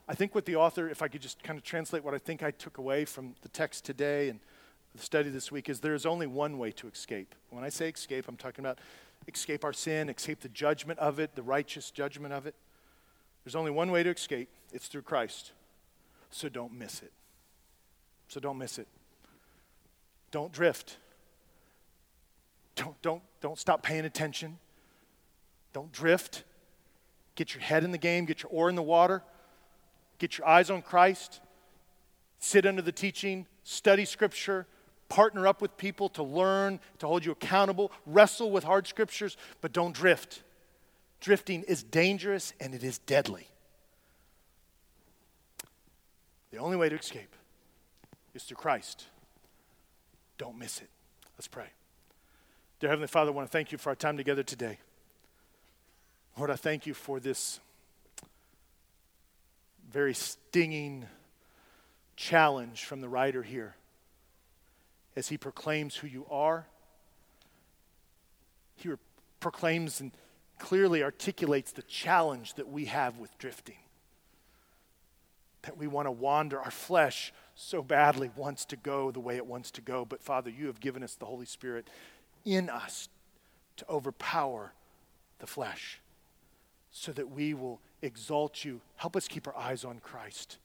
[0.07, 2.43] I think what the author, if I could just kind of translate what I think
[2.43, 4.40] I took away from the text today and
[4.95, 7.34] the study this week is there is only one way to escape.
[7.51, 8.78] When I say escape, I'm talking about
[9.26, 12.55] escape our sin, escape the judgment of it, the righteous judgment of it.
[13.45, 15.53] There's only one way to escape it's through Christ.
[16.30, 17.12] So don't miss it.
[18.28, 18.88] So don't miss it.
[20.30, 20.97] Don't drift.
[22.74, 24.59] Don't, don't, don't stop paying attention.
[25.72, 26.45] Don't drift.
[27.34, 29.22] Get your head in the game, get your oar in the water,
[30.18, 31.40] get your eyes on Christ,
[32.38, 34.66] sit under the teaching, study Scripture,
[35.12, 39.70] partner up with people to learn, to hold you accountable, wrestle with hard scriptures, but
[39.70, 40.42] don't drift.
[41.20, 43.46] Drifting is dangerous and it is deadly.
[46.50, 47.36] The only way to escape
[48.34, 49.04] is through Christ.
[50.38, 50.88] Don't miss it.
[51.36, 51.68] Let's pray.
[52.80, 54.78] Dear Heavenly Father, I want to thank you for our time together today.
[56.38, 57.60] Lord, I thank you for this
[59.90, 61.04] very stinging
[62.16, 63.74] challenge from the writer here
[65.16, 66.66] as he proclaims who you are.
[68.76, 68.90] He
[69.40, 70.12] proclaims and
[70.58, 73.78] clearly articulates the challenge that we have with drifting.
[75.62, 76.60] That we want to wander.
[76.60, 80.04] Our flesh so badly wants to go the way it wants to go.
[80.04, 81.88] But Father, you have given us the Holy Spirit
[82.44, 83.08] in us
[83.76, 84.72] to overpower
[85.38, 86.00] the flesh
[86.90, 88.80] so that we will exalt you.
[88.96, 90.58] Help us keep our eyes on Christ.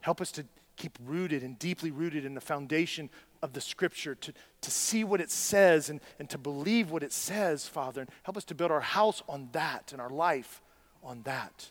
[0.00, 0.44] Help us to
[0.76, 3.10] keep rooted and deeply rooted in the foundation
[3.42, 7.12] of the scripture, to, to see what it says and, and to believe what it
[7.12, 8.02] says, Father.
[8.02, 10.62] And help us to build our house on that and our life
[11.02, 11.70] on that.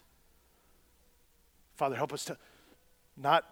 [1.75, 2.37] Father, help us to
[3.15, 3.45] not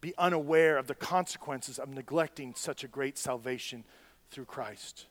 [0.00, 3.84] be unaware of the consequences of neglecting such a great salvation
[4.30, 5.06] through Christ.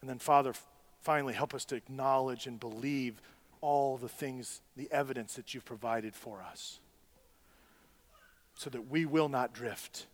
[0.00, 0.52] And then, Father,
[1.00, 3.20] finally, help us to acknowledge and believe
[3.60, 6.78] all the things, the evidence that you've provided for us
[8.58, 10.06] so that we will not drift.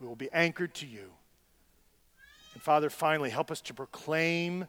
[0.00, 1.12] We will be anchored to you.
[2.52, 4.66] And Father, finally, help us to proclaim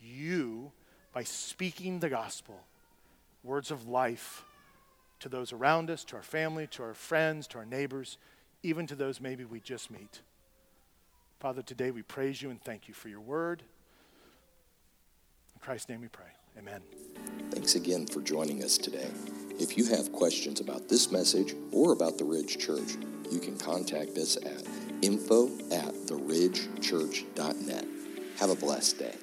[0.00, 0.70] you
[1.12, 2.60] by speaking the gospel,
[3.42, 4.44] words of life
[5.18, 8.18] to those around us, to our family, to our friends, to our neighbors,
[8.62, 10.20] even to those maybe we just meet.
[11.40, 13.64] Father, today we praise you and thank you for your word.
[15.56, 16.30] In Christ's name we pray.
[16.56, 16.82] Amen.
[17.50, 19.10] Thanks again for joining us today.
[19.58, 22.96] If you have questions about this message or about the Ridge Church,
[23.30, 24.66] you can contact us at
[25.02, 27.86] info at theridgechurch.net.
[28.38, 29.14] Have a blessed day.